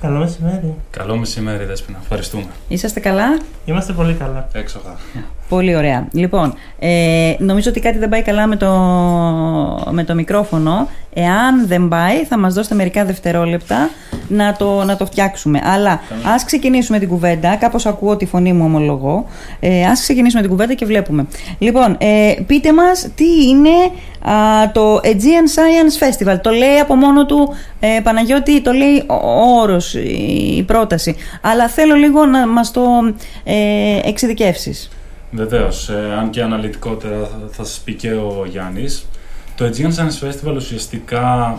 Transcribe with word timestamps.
Καλό 0.00 0.18
μεσημέρι. 0.18 0.74
Καλό 0.90 1.16
μεσημέρι, 1.16 1.64
Δέσποινα. 1.64 1.98
Ευχαριστούμε. 2.02 2.46
Είσαστε 2.68 3.00
καλά; 3.00 3.40
Είμαστε 3.64 3.92
πολύ 3.92 4.14
καλά. 4.14 4.48
Έξοχα. 4.52 4.96
Πολύ 5.48 5.76
ωραία. 5.76 6.08
Λοιπόν, 6.12 6.54
ε, 6.78 7.34
νομίζω 7.38 7.70
ότι 7.70 7.80
κάτι 7.80 7.98
δεν 7.98 8.08
πάει 8.08 8.22
καλά 8.22 8.46
με 8.46 8.56
το, 8.56 8.70
με 9.90 10.04
το 10.04 10.14
μικρόφωνο. 10.14 10.88
Εάν 11.14 11.66
δεν 11.66 11.88
πάει, 11.88 12.24
θα 12.24 12.38
μας 12.38 12.54
δώσετε 12.54 12.74
μερικά 12.74 13.04
δευτερόλεπτα 13.04 13.90
να 14.28 14.56
το, 14.56 14.84
να 14.84 14.96
το 14.96 15.06
φτιάξουμε. 15.06 15.60
Αλλά 15.64 16.00
ας 16.34 16.44
ξεκινήσουμε 16.44 16.98
την 16.98 17.08
κουβέντα. 17.08 17.56
Κάπως 17.56 17.86
ακούω 17.86 18.16
τη 18.16 18.26
φωνή 18.26 18.52
μου 18.52 18.64
ομολογώ. 18.64 19.26
Ε, 19.60 19.84
ας 19.84 20.00
ξεκινήσουμε 20.00 20.42
την 20.42 20.50
κουβέντα 20.50 20.74
και 20.74 20.86
βλέπουμε. 20.86 21.26
Λοιπόν, 21.58 21.96
ε, 22.00 22.34
πείτε 22.46 22.72
μας 22.72 23.08
τι 23.14 23.48
είναι 23.48 23.70
α, 24.30 24.70
το 24.72 24.96
Aegean 24.96 25.46
Science 25.54 26.06
Festival. 26.06 26.38
Το 26.42 26.50
λέει 26.50 26.78
από 26.78 26.94
μόνο 26.94 27.26
του 27.26 27.54
ε, 27.80 28.00
Παναγιώτη, 28.02 28.60
το 28.60 28.72
λέει 28.72 29.04
ο 29.06 29.60
όρος, 29.60 29.94
η 29.94 30.64
πρόταση. 30.66 31.16
Αλλά 31.40 31.68
θέλω 31.68 31.94
λίγο 31.94 32.26
να 32.26 32.46
μας 32.46 32.70
το 32.70 32.82
ε, 33.44 33.98
εξειδικεύσεις. 34.08 34.90
Βεβαίως, 35.36 35.88
ε, 35.88 36.14
αν 36.18 36.30
και 36.30 36.42
αναλυτικότερα 36.42 37.18
θα, 37.18 37.48
θα 37.50 37.64
σας 37.64 37.80
πει 37.84 37.94
και 37.94 38.12
ο 38.12 38.46
Γιάννης. 38.50 39.06
Το 39.56 39.64
Aegean 39.64 39.94
Science 39.94 40.28
Festival 40.28 40.54
ουσιαστικά 40.56 41.58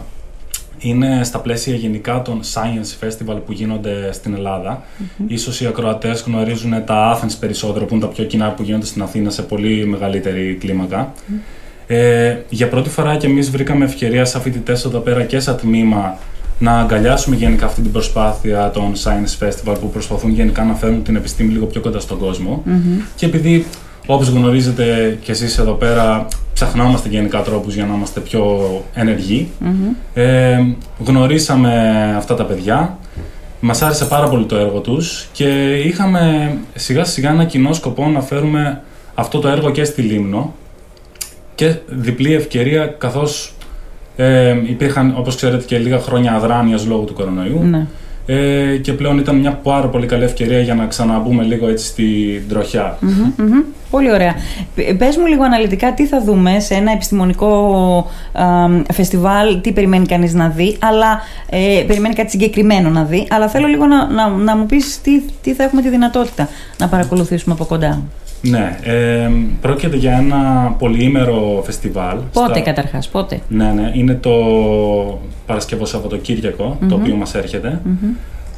είναι 0.79 1.23
στα 1.23 1.39
πλαίσια 1.39 1.75
γενικά 1.75 2.21
των 2.21 2.41
Science 2.53 3.05
Festival 3.05 3.37
που 3.45 3.51
γίνονται 3.51 4.11
στην 4.11 4.33
Ελλάδα. 4.33 4.83
Mm-hmm. 4.83 5.23
Ίσως 5.27 5.61
οι 5.61 5.65
ακροατές 5.65 6.21
γνωρίζουν 6.21 6.85
τα 6.85 7.19
Athens 7.19 7.35
περισσότερο, 7.39 7.85
που 7.85 7.95
είναι 7.95 8.05
τα 8.05 8.09
πιο 8.09 8.23
κοινά 8.23 8.51
που 8.51 8.63
γίνονται 8.63 8.85
στην 8.85 9.01
Αθήνα 9.01 9.29
σε 9.29 9.41
πολύ 9.41 9.85
μεγαλύτερη 9.85 10.57
κλίμακα. 10.59 11.13
Ε, 11.87 12.37
για 12.49 12.67
πρώτη 12.67 12.89
φορά 12.89 13.15
και 13.15 13.27
εμείς 13.27 13.49
βρήκαμε 13.49 13.85
ευκαιρία 13.85 14.25
σαν 14.25 14.41
φοιτητές 14.41 14.85
εδώ 14.85 14.99
πέρα 14.99 15.23
και 15.23 15.39
σαν 15.39 15.57
τμήμα 15.57 16.17
να 16.59 16.79
αγκαλιάσουμε 16.79 17.35
γενικά 17.35 17.65
αυτή 17.65 17.81
την 17.81 17.91
προσπάθεια 17.91 18.71
των 18.73 18.93
Science 18.95 19.45
Festival 19.45 19.75
που 19.79 19.89
προσπαθούν 19.89 20.31
γενικά 20.31 20.63
να 20.63 20.73
φέρουν 20.73 21.03
την 21.03 21.15
επιστήμη 21.15 21.51
λίγο 21.51 21.65
πιο 21.65 21.81
κοντά 21.81 21.99
στον 21.99 22.17
κόσμο. 22.17 22.63
Και 23.15 23.25
επειδή, 23.25 23.65
όπως 24.05 24.29
γνωρίζετε 24.29 25.17
και 25.21 25.31
εσείς 25.31 25.57
εδώ 25.57 25.73
πέρα, 25.73 26.27
ψαχνόμαστε 26.53 27.09
γενικά 27.09 27.41
τρόπους 27.41 27.73
για 27.75 27.85
να 27.85 27.95
είμαστε 27.95 28.19
πιο 28.19 28.83
ενεργοι 28.93 29.49
ε, 30.13 30.59
γνωρίσαμε 31.05 32.13
αυτά 32.17 32.35
τα 32.35 32.43
παιδιά, 32.43 32.97
μας 33.59 33.81
άρεσε 33.81 34.05
πάρα 34.05 34.27
πολύ 34.29 34.45
το 34.45 34.55
έργο 34.55 34.79
τους 34.79 35.27
και 35.31 35.73
είχαμε 35.75 36.53
σιγά 36.75 37.03
σιγά 37.03 37.29
ένα 37.29 37.45
κοινό 37.45 37.73
σκοπό 37.73 38.07
να 38.07 38.21
φέρουμε 38.21 38.81
αυτό 39.15 39.39
το 39.39 39.47
έργο 39.47 39.71
και 39.71 39.83
στη 39.83 40.01
Λίμνο 40.01 40.53
και 41.55 41.75
διπλή 41.87 42.33
ευκαιρία 42.33 42.85
καθώς 42.85 43.53
ε, 44.17 44.55
υπήρχαν, 44.63 45.13
όπως 45.17 45.35
ξέρετε, 45.35 45.63
και 45.65 45.77
λίγα 45.77 45.99
χρόνια 45.99 46.33
αδράνειας 46.33 46.85
λόγω 46.85 47.03
του 47.03 47.13
κορονοϊού. 47.13 47.59
Ναι. 47.63 47.85
Ε, 48.29 48.77
και 48.77 48.93
πλέον 48.93 49.17
ήταν 49.17 49.35
μια 49.35 49.51
πάρα 49.51 49.87
πολύ 49.87 50.05
καλή 50.05 50.23
ευκαιρία 50.23 50.59
για 50.59 50.73
να 50.73 50.85
ξαναμπούμε 50.85 51.43
λίγο 51.43 51.67
έτσι 51.67 51.85
στην 51.85 52.49
τροχιά. 52.49 52.97
Μμμ, 52.99 53.31
μμμ. 53.37 53.59
Πολύ 53.89 54.11
ωραία. 54.11 54.33
Π- 54.75 54.97
Πες 54.97 55.17
μου 55.17 55.25
λίγο 55.25 55.43
αναλυτικά 55.43 55.93
τι 55.93 56.05
θα 56.05 56.21
δούμε 56.23 56.59
σε 56.59 56.73
ένα 56.73 56.91
επιστημονικό 56.91 57.51
α, 58.31 58.43
φεστιβάλ, 58.93 59.61
τι 59.61 59.71
περιμένει 59.71 60.05
κανείς 60.05 60.33
να 60.33 60.47
δει, 60.47 60.77
αλλά 60.79 61.21
ε, 61.49 61.83
περιμένει 61.87 62.13
κάτι 62.13 62.29
συγκεκριμένο 62.29 62.89
να 62.89 63.03
δει, 63.03 63.27
αλλά 63.29 63.47
θέλω 63.47 63.67
λίγο 63.67 63.85
να, 63.85 64.07
να, 64.07 64.27
να 64.29 64.55
μου 64.55 64.65
πεις 64.65 65.01
τι, 65.01 65.21
τι 65.41 65.53
θα 65.53 65.63
έχουμε 65.63 65.81
τη 65.81 65.89
δυνατότητα 65.89 66.49
να 66.77 66.87
παρακολουθήσουμε 66.87 67.53
από 67.53 67.65
κοντά. 67.65 68.01
Ναι, 68.41 68.77
ε, 68.83 69.29
πρόκειται 69.61 69.95
για 69.95 70.11
ένα 70.17 70.75
πολυήμερο 70.79 71.61
φεστιβάλ. 71.65 72.17
Πότε 72.33 72.51
Στα- 72.53 72.59
καταρχάς, 72.59 73.07
πότε; 73.07 73.39
Ναι, 73.47 73.71
ναι, 73.71 73.91
είναι 73.93 74.13
το 74.13 74.31
Παρασκευό 75.45 75.85
Σαββατοκύριακο, 75.85 76.77
το 76.89 76.95
οποίο 76.95 77.15
μας 77.15 77.35
ερχεται 77.35 77.81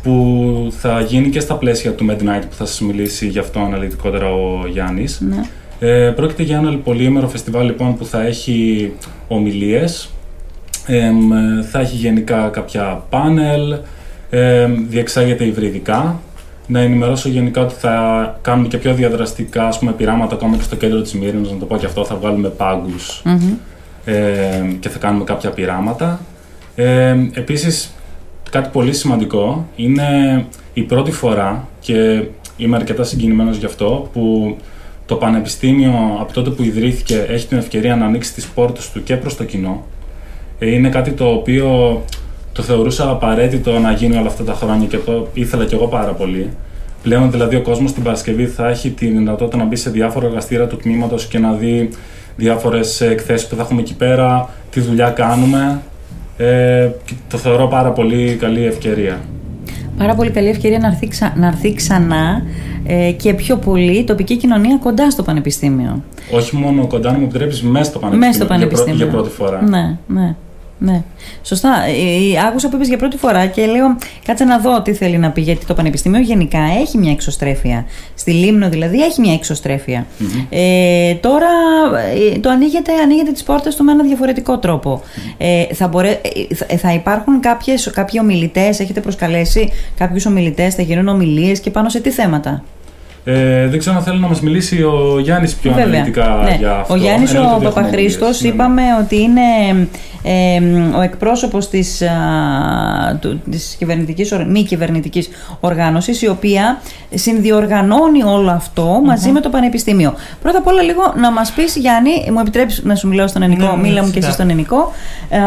που 0.04 0.68
θα 0.78 1.02
γίνει 1.02 1.30
και 1.30 1.40
στα 1.40 1.56
πλαίσια 1.56 1.92
του 1.94 2.06
Midnight 2.10 2.42
που 2.50 2.56
θα 2.56 2.66
σας 2.66 2.82
μιλήσει 2.82 3.28
γι' 3.28 3.40
αυτό 3.40 3.60
αναλυτικότερα 3.60 4.34
ο 4.34 4.68
Γιάννης. 4.72 5.22
Ναι. 5.30 5.42
Ε, 5.80 6.10
πρόκειται 6.16 6.44
για 6.44 6.58
ένα 6.58 6.78
πολυήμερο 6.78 7.28
φεστιβάλ 7.28 7.66
λοιπόν 7.66 7.96
που 7.98 8.06
θα 8.06 8.22
έχει 8.26 8.92
ομιλίες, 9.28 10.10
εμ, 10.88 11.32
ε, 11.34 11.64
θα 11.72 11.80
έχει 11.80 11.96
γενικά 11.96 12.48
κάποια 12.48 13.04
πάνελ, 13.10 13.76
εμ, 14.30 14.74
διεξάγεται 14.90 15.44
υβριδικά. 15.46 16.20
Να 16.72 16.80
ενημερώσω 16.80 17.30
γενικά 17.30 17.62
ότι 17.62 17.74
θα 17.74 18.38
κάνουμε 18.42 18.68
και 18.68 18.78
πιο 18.78 18.94
διαδραστικά 18.94 19.68
ας 19.68 19.80
πούμε, 19.80 19.92
πειράματα 19.92 20.36
ακόμα 20.36 20.56
και 20.56 20.64
στο 20.64 20.76
κέντρο 20.76 21.02
της 21.02 21.14
Μύρινας, 21.14 21.52
να 21.52 21.58
το 21.58 21.66
πω 21.66 21.78
και 21.78 21.86
αυτό, 21.86 22.06
θα 22.06 22.16
βγάλουμε 22.16 22.50
πάγκους 22.50 23.22
Μμμ. 23.26 23.54
ε, 24.06 24.76
και 24.80 24.90
θα 24.90 25.00
κάνουμε 25.00 25.24
κάποια 25.24 25.50
πειράματα. 25.50 26.20
Ε, 26.76 27.16
επίσης, 27.34 27.94
κάτι 28.50 28.70
πολύ 28.72 28.94
σημαντικό 28.94 29.68
είναι 29.76 30.06
η 30.74 30.82
πρώτη 30.82 31.12
φορά 31.12 31.68
και 31.80 32.24
είμαι 32.58 32.76
αρκετά 32.76 33.04
συγκινημένος 33.04 33.58
γι' 33.58 33.66
αυτό 33.66 34.10
που 34.14 34.56
το 35.06 35.16
Πανεπιστήμιο 35.16 36.18
από 36.20 36.34
τότε 36.34 36.50
που 36.50 36.64
ιδρύθηκε 36.64 37.26
έχει 37.30 37.48
την 37.48 37.58
ευκαιρία 37.58 37.96
να 37.96 38.06
ανοίξει 38.06 38.34
τις 38.34 38.48
πόρτες 38.48 38.92
του 38.92 39.04
και 39.04 39.16
προς 39.16 39.36
το 39.36 39.44
κοινό. 39.44 39.86
Ε, 40.60 40.74
είναι 40.74 40.90
κάτι 40.90 41.12
το 41.12 41.28
οποίο 41.30 42.02
το 42.54 42.62
θεωρούσα 42.62 43.10
απαραίτητο 43.10 43.80
να 43.80 43.92
γίνει 43.92 44.18
όλα 44.18 44.28
αυτά 44.28 44.44
τα 44.44 44.54
χρόνια 44.54 44.88
και 44.88 44.98
το 44.98 45.28
ήθελα 45.34 45.66
κι 45.66 45.74
εγώ 45.74 45.88
πάρα 45.88 46.12
πολύ. 46.12 46.50
Πλέον 47.04 47.32
δηλαδή 47.32 47.56
ο 47.56 47.62
κόσμος 47.62 47.94
την 47.94 48.04
Παρασκευή 48.04 48.46
θα 48.46 48.68
έχει 48.70 48.90
τη 48.90 49.08
δυνατότητα 49.08 49.58
να 49.58 49.64
μπει 49.66 49.76
σε 49.76 49.90
διάφορα 49.90 50.26
εργαστήρα 50.26 50.68
του 50.68 50.78
τμήματος 50.78 51.26
και 51.28 51.40
να 51.40 51.52
δει 51.54 51.90
διάφορες 52.36 53.02
εκθέσεις 53.02 53.48
που 53.48 53.56
θα 53.56 53.62
έχουμε 53.62 53.82
εκεί 53.82 53.96
πέρα, 53.96 54.50
τι 54.72 54.80
δουλειά 54.80 55.10
κάνουμε. 55.10 55.82
Ε, 56.38 56.90
και 57.06 57.14
το 57.30 57.38
θεωρώ 57.38 57.68
πάρα 57.68 57.90
πολύ 57.92 58.36
καλή 58.40 58.66
ευκαιρία. 58.66 59.20
Πάρα 59.98 60.16
πολύ 60.16 60.30
καλή 60.30 60.48
ευκαιρία 60.50 60.80
να 60.80 60.88
έρθει, 60.88 61.08
ξα- 61.08 61.34
να 61.38 61.48
έρθει 61.48 61.74
ξανά 61.74 62.42
ε, 62.86 63.12
και 63.12 63.34
πιο 63.34 63.58
πολύ 63.58 63.92
η 63.98 64.04
τοπική 64.04 64.38
κοινωνία 64.38 64.78
κοντά 64.78 65.12
στο 65.12 65.24
Πανεπιστήμιο. 65.24 66.04
Όχι 66.32 66.56
μόνο 66.56 66.88
κοντά, 66.88 67.12
να 67.12 67.18
μου 67.18 67.24
επιτρέψει 67.24 67.66
μέσα 67.66 67.90
στο 67.90 68.00
πανεπιστήμιο. 68.00 68.28
Μέσα 68.38 68.46
στο 68.46 68.54
για 68.56 68.68
πρω- 68.68 68.80
Πανεπιστήμιο. 68.86 69.06
Για, 69.06 69.14
πρώτη 69.14 69.30
φορά. 69.30 69.62
Ναι, 69.70 69.98
ναι. 70.22 70.36
Ναι. 70.82 71.02
Σωστά. 71.44 71.84
Ε, 71.84 71.92
ε, 71.92 72.48
άκουσα 72.48 72.70
που 72.70 72.76
είπες 72.76 72.88
για 72.88 72.98
πρώτη 72.98 73.18
φορά 73.18 73.46
και 73.46 73.66
λέω 73.66 73.98
κάτσε 74.26 74.44
να 74.44 74.60
δω 74.60 74.82
τι 74.82 74.94
θέλει 74.94 75.18
να 75.18 75.32
πει. 75.32 75.42
Γιατί 75.42 75.66
το 75.66 75.74
Πανεπιστήμιο 75.74 76.20
γενικά 76.22 76.60
έχει 76.82 76.98
μια 76.98 77.12
εξωστρέφεια. 77.12 77.86
Στη 78.16 78.32
Λίμνο 78.32 78.70
δηλαδή 78.70 79.02
έχει 79.04 79.22
μια 79.22 79.34
εξωστρέφεια. 79.34 80.06
Ε, 80.50 81.14
τώρα 81.14 81.48
ε, 82.36 82.40
το 82.40 82.50
ανοίγεται, 82.50 82.92
ανοίγεται 83.04 83.32
τις 83.32 83.44
πόρτες 83.44 83.76
του 83.76 83.84
με 83.84 83.92
ένα 83.92 84.04
διαφορετικό 84.04 84.58
τρόπο. 84.58 85.02
Ε, 85.38 85.64
θα, 85.74 85.88
μπορέ, 85.88 86.10
ε, 86.10 86.56
θα- 86.56 86.78
θα 86.78 86.94
υπάρχουν 86.94 87.40
κάποιες, 87.40 87.90
κάποιοι 87.94 88.20
ομιλητές, 88.24 88.80
έχετε 88.80 89.00
προσκαλέσει 89.02 89.72
κάποιους 89.98 90.26
ομιλητές, 90.26 90.76
θα 90.76 90.82
γίνουν 90.82 91.08
ομιλίες 91.08 91.60
και 91.60 91.70
πάνω 91.70 91.90
σε 91.90 92.00
τι 92.00 92.10
θέματα; 92.10 92.64
Ε, 93.24 93.68
δεν 93.68 93.80
ξέρω 93.80 93.96
αν 93.96 94.04
θέλει 94.04 94.20
να 94.20 94.28
μας 94.28 94.42
μιλήσει 94.42 94.84
ο 94.84 95.20
Γιάννης 95.22 95.54
πιο 95.54 95.72
Βέβαια. 95.72 95.86
αναλυτικά 95.86 96.42
Ναι. 96.44 96.56
για 96.60 96.72
αυτό. 96.76 96.94
Ο 96.94 96.98
Γιάννης 96.98 97.30
Εννοείται 97.34 97.52
ο 97.54 97.56
ότι 97.56 97.66
έχουμε 97.66 97.82
Παπαχρήστος 97.82 98.22
ομιλίες. 98.22 98.42
Ναι, 98.42 98.48
ναι. 98.50 98.54
είπαμε 98.56 98.82
ότι 99.04 99.22
είναι 99.22 99.42
ε, 100.24 100.98
ο 100.98 101.02
εκπρόσωπος 101.02 101.70
της, 101.70 102.02
α, 102.02 102.08
του, 103.22 103.42
της 103.52 103.76
κυβερνητικής, 103.80 104.32
ορ- 104.32 104.48
μη 104.48 104.64
κυβερνητικής 104.64 105.30
οργάνωσης 105.60 106.22
η 106.22 106.28
οποία 106.28 106.82
συνδιοργανώνει 107.14 108.24
όλο 108.24 108.52
αυτό 108.52 109.02
μαζί 109.06 109.30
με 109.32 109.40
το 109.40 109.50
Πανεπιστήμιο. 109.50 110.14
Πρώτα 110.42 110.58
απ' 110.58 110.68
όλα 110.68 110.82
λίγο 110.82 111.14
να 111.18 111.32
μας 111.32 111.52
πεις 111.52 111.76
Γιάννη, 111.76 112.12
μου 112.32 112.40
επιτρέπεις 112.40 112.82
να 112.84 112.96
σου 112.96 113.08
μιλάω 113.08 113.28
στον 113.28 113.42
ελληνικό, 113.42 113.76
Ναι, 113.76 113.82
ναι, 113.82 113.88
μίλα 113.88 114.02
μου 114.02 114.08
και 114.12 114.22
φυσικά. 114.22 114.26
εσύ 114.26 114.34
στον 114.36 114.50
ελληνικό, 114.50 114.92
ε, 115.30 115.38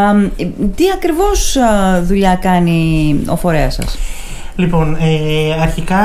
τι 0.76 0.84
ακριβώς 0.94 1.56
α, 1.56 2.02
δουλειά 2.02 2.38
κάνει 2.42 3.16
ο 3.26 3.36
φορέας 3.36 3.74
σας; 3.74 3.98
Λοιπόν, 4.62 4.96
ε, 5.00 5.60
αρχικά 5.60 6.00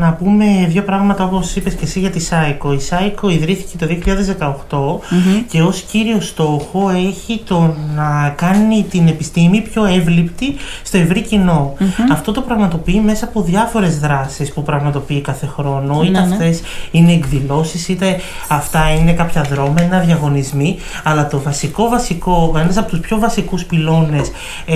να 0.00 0.12
πούμε 0.12 0.44
δύο 0.68 0.82
πράγματα 0.82 1.24
όπως 1.24 1.56
είπες 1.56 1.74
και 1.74 1.84
εσύ 1.84 2.00
για 2.00 2.10
τη 2.10 2.20
ΣΑΙΚΟ. 2.20 2.72
Η 2.72 2.78
ΣΑΙΚΟ 2.78 3.30
ιδρύθηκε 3.30 3.76
το 3.76 3.86
2018 3.86 5.00
και 5.48 5.62
ως 5.62 5.80
κύριο 5.80 6.20
στόχο 6.20 6.88
έχει 6.88 7.42
το 7.44 7.74
να 7.94 8.34
κάνει 8.36 8.86
την 8.90 9.08
επιστήμη 9.08 9.60
πιο 9.60 9.84
εύληπτη 9.84 10.54
στο 10.82 10.98
ευρύ 10.98 11.20
κοινό. 11.20 11.74
Αυτό 12.12 12.32
το 12.32 12.40
πραγματοποιεί 12.40 13.02
μέσα 13.04 13.24
από 13.24 13.42
διάφορες 13.42 13.98
δράσεις 13.98 14.52
που 14.52 14.62
πραγματοποιεί 14.62 15.20
κάθε 15.20 15.46
χρόνο. 15.46 16.02
Είτε 16.02 16.20
Ναι, 16.20 16.26
ναι. 16.26 16.32
αυτές 16.32 16.62
είναι 16.90 17.12
εκδηλώσεις, 17.12 17.88
είτε 17.88 18.20
αυτά 18.48 18.90
είναι 19.00 19.12
κάποια 19.12 19.42
δρόμενα, 19.42 19.98
διαγωνισμοί. 19.98 20.76
Αλλά 21.04 21.26
το 21.26 21.40
βασικό, 21.40 21.88
βασικό, 21.88 22.54
ένας 22.58 22.76
από 22.76 22.90
τους 22.90 23.00
πιο 23.00 23.18
βασικούς 23.18 23.64
πυλώνες 23.64 24.30
ε, 24.66 24.74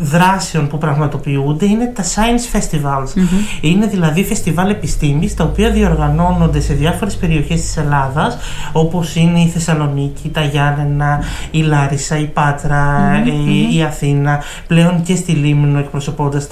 δράσεων 0.00 0.68
που 0.68 0.78
πραγματοποιούνται 0.78 1.66
είναι 1.66 1.86
τα 1.86 2.02
Science 2.22 2.56
Festivals. 2.56 3.22
Είναι 3.60 3.86
δηλαδή 3.86 4.24
φεστιβάλ 4.24 4.70
επιστήμης 4.70 5.34
τα 5.34 5.44
οποία 5.44 5.70
διοργανώνονται 5.70 6.60
σε 6.60 6.74
διάφορες 6.74 7.16
περιοχές 7.16 7.60
της 7.60 7.76
Ελλάδας 7.76 8.38
όπως 8.72 9.14
είναι 9.14 9.40
η 9.40 9.46
Θεσσαλονίκη, 9.46 10.28
τα 10.28 10.42
Γιάννενα, 10.44 11.22
η 11.50 11.60
Λάρισα, 11.60 12.18
η 12.18 12.24
πατρα 12.24 13.12
ε, 13.26 13.76
η 13.76 13.82
Αθήνα, 13.82 14.42
πλέον 14.66 15.02
και 15.02 15.16
στη 15.16 15.32
Λίμνο 15.32 15.78
εκπροσωπώντας 15.78 16.48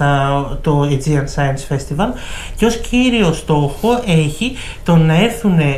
το 0.61 0.89
Aegean 0.91 1.25
Science 1.35 1.75
Festival. 1.75 2.09
Και 2.57 2.67
ως 2.67 2.77
κύριο 2.77 3.33
στόχο 3.33 4.03
έχει 4.07 4.53
το 4.85 4.97
να 4.97 5.15
έρθουν 5.15 5.59
ε, 5.59 5.75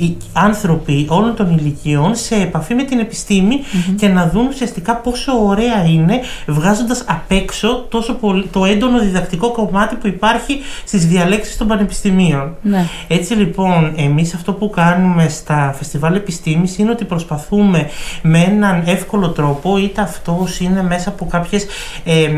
οι 0.00 0.16
άνθρωποι 0.32 1.06
όλων 1.08 1.36
των 1.36 1.58
ηλικιών 1.58 2.14
σε 2.14 2.34
επαφή 2.34 2.74
με 2.74 2.82
την 2.82 2.98
επιστημη 2.98 3.60
και 3.96 4.08
να 4.08 4.28
δουν 4.28 4.46
ουσιαστικά 4.46 4.96
πόσο 4.96 5.32
ωραία 5.46 5.84
είναι 5.84 6.20
βγάζοντας 6.46 7.04
απ' 7.06 7.30
έξω 7.30 7.86
τόσο 7.88 8.14
πολύ, 8.14 8.46
το 8.52 8.64
έντονο 8.64 8.98
διδακτικό 8.98 9.15
κομμάτι 9.52 9.94
που 9.94 10.06
υπάρχει 10.06 10.60
στις 10.84 11.06
διαλέξεις 11.06 11.56
των 11.56 11.66
πανεπιστημίων. 11.66 12.56
Ναι. 12.62 12.84
Έτσι 13.08 13.34
λοιπόν 13.34 13.92
εμείς 13.96 14.34
αυτό 14.34 14.52
που 14.52 14.70
κάνουμε 14.70 15.28
στα 15.28 15.74
φεστιβάλ 15.78 16.14
επιστήμης 16.14 16.78
είναι 16.78 16.90
ότι 16.90 17.04
προσπαθούμε 17.04 17.88
με 18.22 18.38
έναν 18.38 18.82
εύκολο 18.86 19.28
τρόπο 19.28 19.78
είτε 19.78 20.00
αυτός 20.00 20.60
είναι 20.60 20.82
μέσα 20.82 21.08
από 21.08 21.26
κάποιες 21.26 21.66
ε, 22.04 22.30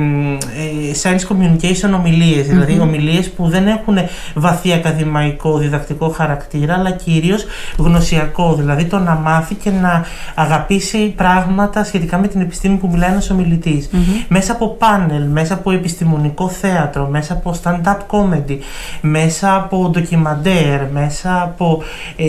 science 1.02 1.32
communication 1.32 1.90
ομιλίες, 1.94 2.46
δηλαδή 2.46 2.80
ομιλίες 2.80 3.30
που 3.30 3.48
δεν 3.48 3.66
έχουν 3.66 3.98
βαθύ 4.34 4.72
ακαδημαϊκό 4.72 5.58
διδακτικό 5.58 6.08
χαρακτήρα 6.08 6.74
αλλά 6.74 6.90
κυρίως 6.90 7.44
γνωσιακό, 7.76 8.54
δηλαδή 8.54 8.84
το 8.84 8.98
να 8.98 9.14
μάθει 9.14 9.54
και 9.54 9.70
να 9.70 10.04
αγαπήσει 10.34 11.12
πράγματα 11.16 11.84
σχετικά 11.84 12.18
με 12.18 12.28
την 12.28 12.40
επιστήμη 12.40 12.76
που 12.76 12.88
μιλάει 12.92 13.10
ένας 13.10 13.30
ομιλητής. 13.30 13.90
Μέσα 14.28 14.52
από 14.52 14.68
πάνελ, 14.68 15.22
μέσα 15.22 15.54
από 15.54 15.70
επιστημονικό 15.70 16.48
θέατρο, 16.68 17.06
μέσα 17.06 17.32
από 17.32 17.54
stand-up 17.62 17.96
comedy, 18.10 18.58
μέσα 19.00 19.54
από 19.54 19.88
ντοκιμαντέρ, 19.88 20.90
μέσα 20.90 21.42
από 21.42 21.82
ε, 22.16 22.24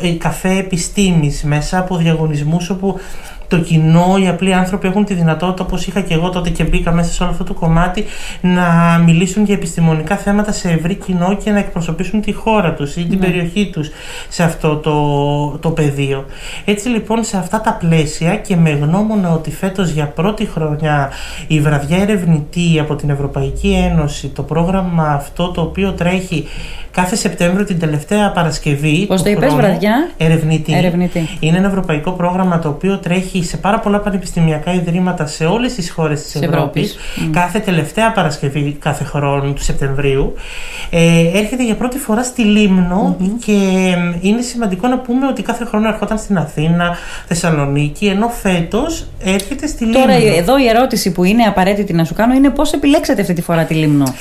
ε, 0.00 0.12
καφέ 0.12 0.58
επιστήμης, 0.58 1.42
μέσα 1.42 1.78
από 1.78 1.96
διαγωνισμούς 1.96 2.70
όπου 2.70 3.00
το 3.48 3.58
κοινό, 3.58 4.16
οι 4.22 4.28
απλοί 4.28 4.54
άνθρωποι 4.54 4.86
έχουν 4.86 5.04
τη 5.04 5.14
δυνατότητα, 5.14 5.64
όπως 5.64 5.86
είχα 5.86 6.00
και 6.00 6.14
εγώ 6.14 6.28
τότε 6.28 6.50
και 6.50 6.64
μπήκα 6.64 6.92
μέσα 6.92 7.12
σε 7.12 7.22
όλο 7.22 7.32
αυτό 7.32 7.44
το 7.44 7.54
κομμάτι, 7.54 8.04
να 8.40 8.98
μιλήσουν 9.04 9.44
για 9.44 9.54
επιστημονικά 9.54 10.16
θέματα 10.16 10.52
σε 10.52 10.70
ευρύ 10.70 10.94
κοινό 10.94 11.36
και 11.44 11.50
να 11.50 11.58
εκπροσωπήσουν 11.58 12.20
τη 12.20 12.32
χώρα 12.32 12.74
τους 12.74 12.96
ή 12.96 13.06
την 13.06 13.18
ναι. 13.18 13.26
περιοχή 13.26 13.70
τους 13.72 13.90
σε 14.28 14.42
αυτό 14.42 14.76
το, 14.76 15.58
το 15.58 15.70
πεδίο. 15.70 16.24
Έτσι 16.64 16.88
λοιπόν, 16.88 17.24
σε 17.24 17.36
αυτά 17.36 17.60
τα 17.60 17.72
πλαίσια 17.72 18.36
και 18.36 18.56
με 18.56 18.70
γνώμονα 18.70 19.32
ότι 19.32 19.50
φέτος 19.50 19.90
για 19.90 20.06
πρώτη 20.06 20.46
χρονιά 20.46 21.10
η 21.46 21.60
βραδιά 21.60 21.96
ερευνητή 21.96 22.78
από 22.80 22.94
την 22.94 23.10
Ευρωπαϊκή 23.10 23.88
Ένωση, 23.90 24.28
το 24.28 24.42
πρόγραμμα 24.42 25.08
αυτό 25.08 25.50
το 25.50 25.60
οποίο 25.60 25.92
τρέχει 25.92 26.46
κάθε 26.90 27.16
Σεπτέμβριο 27.16 27.64
την 27.64 27.78
τελευταία 27.78 28.30
Παρασκευή. 28.30 29.06
Πώς 29.06 29.22
το 29.22 29.30
είπες, 29.30 29.54
βραδιά; 29.54 30.10
Ερευνητή. 30.16 30.72
Είναι 31.40 31.56
ένα 31.56 31.68
ευρωπαϊκό 31.68 32.10
πρόγραμμα 32.10 32.58
το 32.58 32.68
οποίο 32.68 32.98
τρέχει 32.98 33.37
σε 33.42 33.56
πάρα 33.56 33.78
πολλά 33.78 33.98
πανεπιστημιακά 33.98 34.72
ιδρύματα 34.72 35.26
σε 35.26 35.44
όλες 35.44 35.74
τις 35.74 35.90
χώρες 35.90 36.22
της 36.22 36.34
Ευρώπης. 36.34 36.96
Κάθε 37.30 37.58
τελευταία 37.58 38.12
Παρασκευή 38.12 38.76
κάθε 38.80 39.04
χρόνο 39.04 39.52
του 39.52 39.62
Σεπτεμβρίου. 39.62 40.34
Ε, 40.90 41.38
έρχεται 41.38 41.64
για 41.64 41.74
πρώτη 41.74 41.98
φορά 41.98 42.22
στη 42.22 42.42
λιμνο 42.42 43.16
και 43.44 43.52
είναι 44.20 44.40
σημαντικό 44.40 44.88
να 44.88 44.98
πούμε 44.98 45.26
ότι 45.26 45.42
κάθε 45.42 45.64
χρόνο 45.64 45.88
ερχόταν 45.88 46.18
στην 46.18 46.38
Αθήνα, 46.38 46.96
Θεσσαλονίκη, 47.26 48.06
ενώ 48.06 48.28
φέτος 48.28 49.06
έρχεται 49.24 49.66
στη 49.66 49.84
Λίμνο. 49.84 50.00
Τώρα, 50.00 50.12
εδώ 50.12 50.58
η 50.58 50.66
ερώτηση 50.68 51.12
που 51.12 51.24
είναι 51.24 51.42
απαραίτητη 51.42 51.92
να 51.92 52.04
σου 52.04 52.14
κάνω 52.14 52.34
είναι 52.34 52.50
πώς 52.50 52.72
επιλέξατε 52.72 53.20
αυτή 53.20 53.32
τη 53.32 53.42
φορά 53.42 53.64
τη 53.64 53.74
Λίμνο; 53.74 54.14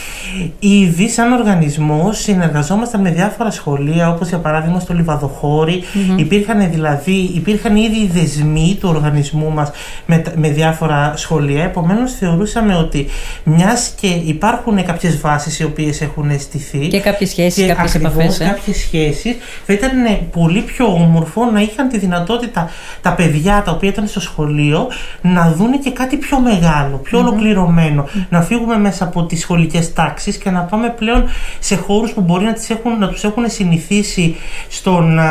Ήδη, 0.60 1.10
σαν 1.10 1.32
οργανισμό, 1.32 2.10
συνεργαζόμασταν 2.14 3.02
με 3.02 3.12
διάφορα 3.12 3.52
σχολεία, 3.52 4.10
όπως 4.10 4.30
για 4.30 4.38
παράδειγμα 4.38 4.80
στο 4.80 4.94
λιβαδοχωρι 4.94 5.84
Υπήρχαν 6.16 6.72
δηλαδή, 6.72 7.32
υπήρχαν 7.36 7.76
ήδη 7.76 7.98
οι 7.98 8.10
δεσμοί 8.14 8.78
του 8.80 8.90
οργανισμού 8.90 9.07
μας 9.54 9.72
με, 10.06 10.22
με 10.36 10.50
διάφορα 10.50 11.14
σχολεία. 11.16 11.64
Επομένως, 11.64 12.14
θεωρούσαμε 12.14 12.76
ότι 12.76 13.08
μιας 13.44 13.94
και 14.00 14.08
υπάρχουν 14.08 14.86
κάποιες 14.86 15.20
βάσεις 15.20 15.60
οι 15.60 15.64
οποίες 15.64 16.02
έχουν 16.02 16.40
στηθεί. 16.40 16.88
Και 16.88 17.00
κάποιες 17.00 17.30
σχέσεις, 17.30 17.68
κάποιες 17.68 17.96
επαφές. 17.96 18.40
Ε; 18.40 18.46
Κάποιες 18.46 18.78
σχέσεις, 18.78 19.36
θα 19.66 19.74
ήταν 19.74 19.92
πολύ 20.32 20.62
πιο 20.62 20.86
όμορφο 20.86 21.46
να 21.46 21.62
είχαν 21.62 21.90
τη 21.90 21.98
δυνατότητα 21.98 22.70
τα 23.02 23.14
παιδιά 23.14 23.62
τα 23.66 23.72
οποία 23.72 23.90
ήταν 23.90 24.08
στο 24.08 24.20
σχολείο 24.20 24.88
να 25.22 25.52
δουν 25.52 25.80
και 25.80 25.92
κάτι 25.92 26.18
πιο 26.18 26.40
μεγάλο, 26.40 26.98
πιο 26.98 27.20
ολοκληρωμένο. 27.20 28.06
Να 28.30 28.42
φύγουμε 28.42 28.78
μέσα 28.78 29.04
από 29.04 29.24
τις 29.24 29.40
σχολικές 29.40 29.94
τάξεις 29.94 30.38
και 30.38 30.50
να 30.50 30.62
πάμε 30.62 30.90
πλέον 30.90 31.26
σε 31.60 31.76
χώρους 31.76 32.12
που 32.12 32.22
μπορεί 32.22 32.46
να, 32.46 32.54
τις 32.54 32.70
έχουν, 32.70 33.00
να 33.00 33.08
τους 33.10 33.24
έχουν 33.24 33.50
συνηθίσει 33.50 34.36
στο 34.70 35.02
να 35.02 35.26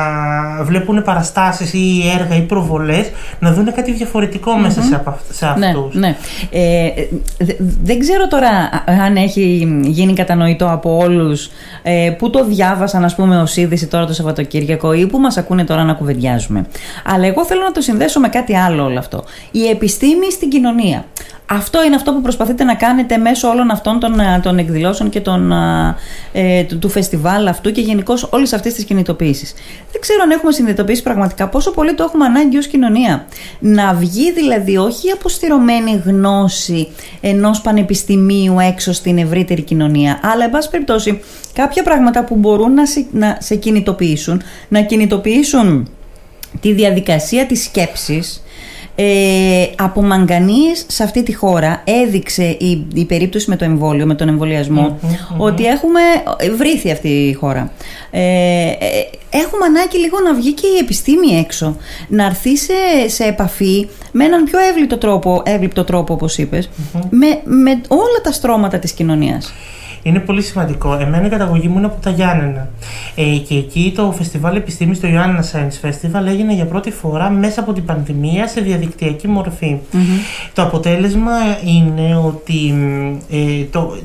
βλέπουν 0.62 1.02
παραστάσεις 1.02 1.72
ή 1.72 2.02
έργα 2.18 2.36
ή 2.36 2.40
προβολές 2.40 3.10
να 3.38 3.52
δουν 3.52 3.65
κάτι 3.72 4.08
μέσα 4.60 4.82
σε, 4.82 5.02
σε 5.30 5.54
ναι, 5.56 5.66
αυτούς. 5.66 5.94
Ναι, 5.94 6.06
ναι. 6.06 6.16
Ε, 6.50 6.90
δεν 7.82 7.98
ξέρω 7.98 8.28
τώρα 8.28 8.48
αν 9.04 9.16
έχει 9.16 9.80
γίνει 9.82 10.12
κατανοητό 10.12 10.70
από 10.70 10.96
όλους 10.96 11.50
ε, 11.82 12.14
που 12.18 12.30
το 12.30 12.44
διάβασαν 12.44 13.04
ας 13.04 13.14
πούμε 13.14 13.40
ως 13.40 13.56
είδηση 13.56 13.86
τώρα 13.86 14.06
το 14.06 14.12
Σαββατοκύριακο 14.12 14.92
ή 14.92 15.06
που 15.06 15.18
μας 15.18 15.36
ακούνε 15.36 15.64
τώρα 15.64 15.84
να 15.84 15.92
κουβεντιάζουμε. 15.92 16.66
Αλλά 17.04 17.26
εγώ 17.26 17.44
θέλω 17.44 17.62
να 17.62 17.72
το 17.72 17.80
συνδέσω 17.80 18.20
με 18.20 18.28
κάτι 18.28 18.56
άλλο 18.56 18.84
όλο 18.84 18.98
αυτό. 18.98 19.24
Η 19.50 19.68
επιστήμη 19.68 20.32
στην 20.32 20.48
κοινωνία. 20.48 21.04
Αυτό 21.50 21.84
είναι 21.84 21.94
αυτό 21.94 22.12
που 22.12 22.20
προσπαθείτε 22.20 22.64
να 22.64 22.74
κάνετε 22.74 23.16
μέσω 23.16 23.48
όλων 23.48 23.70
αυτών 23.70 24.00
των, 24.00 24.20
ε, 24.20 24.40
των 24.42 24.58
εκδηλώσεων 24.58 25.10
και 25.10 25.20
των, 25.20 25.52
ε, 26.32 26.62
του, 26.62 26.78
του 26.78 26.88
φεστιβάλ 26.88 27.46
αυτού 27.46 27.72
και 27.72 27.80
γενικώ 27.80 28.14
όλης 28.30 28.52
αυτής 28.52 28.74
της 28.74 28.84
κινητοποίησης. 28.84 29.54
Δεν 29.92 30.00
ξέρω 30.00 30.22
αν 30.22 30.30
έχουμε 30.30 30.52
συνειδητοποιήσει 30.52 31.02
πραγματικά 31.02 31.48
πόσο 31.48 31.70
πολύ 31.70 31.94
το 31.94 32.02
έχουμε 32.02 32.24
ανάγκη 32.24 32.56
ως 32.56 32.66
κοινωνία. 32.66 33.26
Να 33.58 33.94
βγει 33.94 34.32
δηλαδή 34.32 34.76
όχι 34.76 35.08
η 35.08 35.10
αποστηρωμένη 35.10 36.02
γνώση 36.04 36.88
ενός 37.20 37.60
πανεπιστημίου 37.60 38.58
έξω 38.58 38.92
στην 38.92 39.18
ευρύτερη 39.18 39.62
κοινωνία, 39.62 40.20
αλλά 40.22 40.44
εν 40.44 40.50
πάση 40.50 40.70
περιπτώσει 40.70 41.20
κάποια 41.52 41.82
πράγματα 41.82 42.24
που 42.24 42.34
μπορούν 42.34 42.74
να 42.74 42.86
σε, 42.86 43.06
να 43.10 43.36
σε 43.40 43.54
κινητοποιήσουν, 43.54 44.42
να 44.68 44.80
κινητοποιήσουν 44.80 45.88
τη 46.60 46.72
διαδικασία 46.72 47.46
της 47.46 47.62
σκέψης 47.62 48.42
ε, 48.98 49.66
από 49.76 50.02
μαγκανίες 50.02 50.84
σε 50.86 51.02
αυτή 51.02 51.22
τη 51.22 51.34
χώρα 51.34 51.82
έδειξε 51.84 52.44
η, 52.44 52.86
η 52.94 53.04
περίπτωση 53.04 53.50
με 53.50 53.56
το 53.56 53.64
εμβόλιο, 53.64 54.06
με 54.06 54.14
τον 54.14 54.28
εμβολιασμο 54.28 54.98
ότι 55.36 55.64
έχουμε 55.64 56.00
βρήθει 56.56 56.90
αυτή 56.90 57.08
η 57.08 57.32
χώρα. 57.32 57.72
Ε, 58.10 58.20
ε, 58.20 58.76
έχουμε 59.30 59.64
ανάγκη 59.64 59.98
λίγο 59.98 60.20
να 60.20 60.34
βγει 60.34 60.52
και 60.52 60.66
η 60.66 60.78
επιστήμη 60.80 61.38
έξω, 61.38 61.76
να 62.08 62.24
έρθει 62.24 62.56
σε, 62.56 62.74
σε 63.06 63.24
επαφή 63.24 63.88
με 64.12 64.24
έναν 64.24 64.44
πιο 64.44 64.58
εύληπτο 64.58 64.98
τρόπο, 64.98 65.42
εύληπτο 65.44 65.84
τρόπο 65.84 66.12
όπως 66.14 66.38
με, 67.10 67.40
με 67.44 67.80
όλα 67.88 68.20
τα 68.22 68.32
στρώματα 68.32 68.78
της 68.78 68.92
κοινωνίας 68.92 69.52
είναι 70.02 70.18
πολύ 70.18 70.42
σημαντικό. 70.42 70.94
Εμένα 70.94 71.26
η 71.26 71.28
καταγωγή 71.28 71.68
μου 71.68 71.76
είναι 71.76 71.86
από 71.86 72.02
τα 72.02 72.10
Γιάννενα. 72.10 72.68
Ε, 73.14 73.22
και 73.22 73.54
εκεί 73.54 73.92
το 73.96 74.12
φεστιβάλ 74.16 74.56
επιστήμης, 74.56 75.00
το 75.00 75.06
Ιωάννα 75.06 75.44
Science 75.52 75.86
Festival, 75.86 76.26
έγινε 76.26 76.54
για 76.54 76.66
πρώτη 76.66 76.90
φορά 76.90 77.30
μέσα 77.30 77.60
από 77.60 77.72
την 77.72 77.84
πανδημία 77.84 78.46
σε 78.48 78.60
διαδικτυακή 78.60 79.28
Το 80.52 80.62
αποτέλεσμα 80.62 81.32
είναι 81.64 82.16
ότι 82.16 82.74
ε, 83.30 83.64
το, 83.70 83.96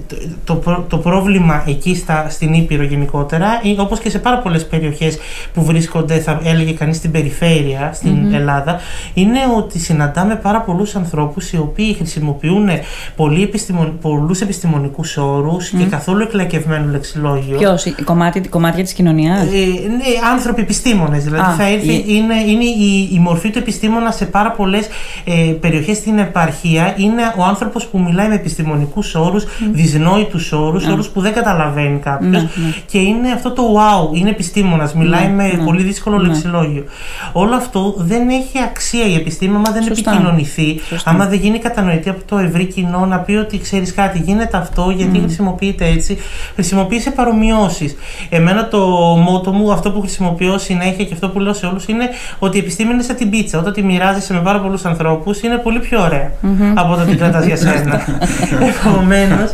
το, 0.43 0.85
το, 0.87 0.97
πρόβλημα 0.97 1.63
εκεί 1.67 1.95
στα, 1.95 2.29
στην 2.29 2.53
Ήπειρο 2.53 2.83
γενικότερα, 2.83 3.47
όπως 3.77 3.99
και 3.99 4.09
σε 4.09 4.19
πάρα 4.19 4.37
πολλές 4.37 4.67
περιοχές 4.67 5.17
που 5.53 5.63
βρίσκονται, 5.63 6.19
θα 6.19 6.39
έλεγε 6.43 6.71
κανείς 6.71 6.97
στην 6.97 7.11
περιφέρεια, 7.11 7.91
στην 7.93 8.33
Ελλάδα, 8.33 8.79
είναι 9.13 9.39
ότι 9.57 9.79
συναντάμε 9.79 10.35
πάρα 10.35 10.61
πολλούς 10.61 10.95
ανθρώπους 10.95 11.51
οι 11.51 11.57
οποίοι 11.57 11.93
χρησιμοποιούν 11.93 12.69
πολλούς 14.01 14.41
επιστημονικούς 14.41 15.17
όρους 15.17 15.69
και 15.69 15.85
καθόλου 15.91 16.21
εκλακευμένο 16.21 16.91
λεξιλόγιο. 16.91 17.57
Ποιος, 17.57 17.93
κομμάτι, 18.03 18.41
κομμάτια 18.41 18.83
της 18.83 18.93
κοινωνίας; 18.93 19.41
Ε, 19.41 19.87
ναι, 19.87 20.03
άνθρωποι 20.33 20.61
επιστήμονες. 20.61 21.23
Δηλαδή 21.23 21.55
θα 21.57 21.67
έρθει, 21.67 22.03
είναι, 22.07 22.35
είναι 22.47 22.63
η, 22.63 23.09
η 23.13 23.19
μορφή 23.19 23.49
του 23.49 23.57
επιστήμονα 23.57 24.11
σε 24.11 24.25
πάρα 24.25 24.51
πολλές 24.51 24.87
ε, 25.23 25.53
περιοχές 25.59 25.97
στην 25.97 26.17
επαρχία. 26.17 26.93
Είναι 26.97 27.21
ο 27.37 27.43
άνθρωπος 27.43 27.85
που 27.85 27.99
μιλάει 27.99 28.27
με 28.27 28.35
επιστημονικούς 28.35 29.15
όρους, 29.15 29.43
mm. 29.43 29.47
δυσνόητους 29.71 30.51
όρους, 30.51 30.87
όρους 30.87 31.07
που 31.07 31.21
δεν 31.21 31.33
καταλαβαίνει 31.33 31.99
κάποιος. 31.99 32.31
Ναι, 32.31 32.39
ναι. 32.39 32.73
Και 32.85 32.97
είναι 32.97 33.31
αυτό 33.31 33.51
το 33.51 33.63
wow, 33.75 34.17
είναι 34.17 34.29
επιστήμονας, 34.29 34.93
μιλάει 34.93 35.27
ναι, 35.27 35.33
με 35.33 35.61
πολύ 35.65 35.83
δύσκολο 35.83 36.17
λεξιλόγιο. 36.17 36.83
Όλο 37.31 37.55
αυτό 37.55 37.93
δεν 37.97 38.29
έχει 38.29 38.59
αξία 38.63 39.05
η 39.05 39.15
επιστήμη 39.15 39.55
άμα 39.55 39.71
δεν 39.71 39.83
Σωστά. 39.83 40.11
επικοινωνηθεί, 40.11 40.79
Σωστά. 40.87 41.09
άμα 41.09 41.25
δεν 41.25 41.39
γίνει 41.39 41.59
κατανοητή 41.59 42.09
από 42.09 42.21
το 42.25 42.37
ευρύ 42.37 42.65
κοινό 42.65 43.05
να 43.05 43.19
πει 43.19 43.33
ότι 43.33 43.59
ξέρεις 43.59 43.93
κάτι, 43.93 44.19
γίνεται 44.25 44.57
αυτό 44.57 44.93
γιατί 44.95 45.19
χρησιμοποιεί 45.19 45.70
είτε 45.71 45.85
έτσι, 45.85 46.17
χρησιμοποίησε 46.53 47.11
παρομοιώσεις. 47.11 47.95
Εμένα 48.29 48.67
το 48.67 48.79
μότο 49.25 49.51
μου, 49.51 49.71
αυτό 49.71 49.91
που 49.91 49.99
χρησιμοποιώ 49.99 50.57
συνέχεια 50.57 51.05
και 51.05 51.13
αυτό 51.13 51.29
που 51.29 51.39
λέω 51.39 51.53
σε 51.53 51.65
όλους 51.65 51.85
είναι 51.85 52.09
ότι 52.39 52.57
η 52.57 52.59
επιστήμη 52.59 52.93
είναι 52.93 53.03
σαν 53.03 53.15
την 53.15 53.29
πίτσα. 53.29 53.59
Όταν 53.59 53.73
τη 53.73 53.83
μοιράζεσαι 53.83 54.33
με 54.33 54.39
πάρα 54.39 54.59
πολλούς 54.59 54.85
ανθρώπους, 54.85 55.41
είναι 55.41 55.57
πολύ 55.57 55.79
πιο 55.79 56.01
ωραία 56.01 56.31
από 56.73 56.93
όταν 56.93 57.07
την 57.07 57.17
κρατάς 57.17 57.45
για 57.45 57.57
σένα. 57.57 58.01
Επομένως, 58.69 59.49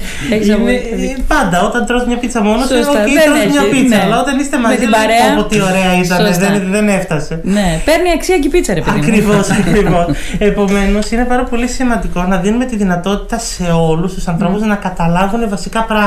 πάντα 1.28 1.62
όταν 1.64 1.86
τρως 1.86 2.06
μια 2.06 2.18
πίτσα 2.18 2.42
μόνος 2.42 2.68
σου, 2.68 2.74
okay, 2.74 3.18
τρως 3.26 3.52
μια 3.52 3.62
πίτσα. 3.72 3.96
Ναι. 3.96 4.04
Αλλά 4.04 4.22
όταν 4.22 4.40
είστε 4.40 4.58
μαζί, 4.58 4.78
την 4.78 4.90
παρέα, 4.90 5.36
πω 5.36 5.44
τι 5.44 5.62
ωραία 5.62 5.92
ήταν, 6.04 6.34
δεν, 6.40 6.72
δεν 6.72 6.88
έφτασε. 6.88 7.40
Ναι, 7.44 7.82
παίρνει 7.86 8.10
αξία 8.16 8.38
και 8.38 8.48
η 8.48 8.50
πίτσα, 8.50 8.74
ρε 8.74 8.82
παιδί. 8.82 9.00
Ακριβώς, 9.00 9.50
ακριβώς. 9.60 10.06
Επομένως, 10.38 11.12
είναι 11.12 11.24
πάρα 11.24 11.44
πολύ 11.44 11.68
σημαντικό 11.68 12.24
να 12.24 12.38
δίνουμε 12.38 12.66
τη 12.66 12.76
δυνατότητα 12.76 13.38
σε 13.40 13.64
όλους 13.64 14.14
τους 14.14 14.28
ανθρώπους 14.28 14.62
να 14.62 14.76
καταλάβουν 14.76 15.50
βασικά 15.50 15.84
πράγματα. 15.84 16.07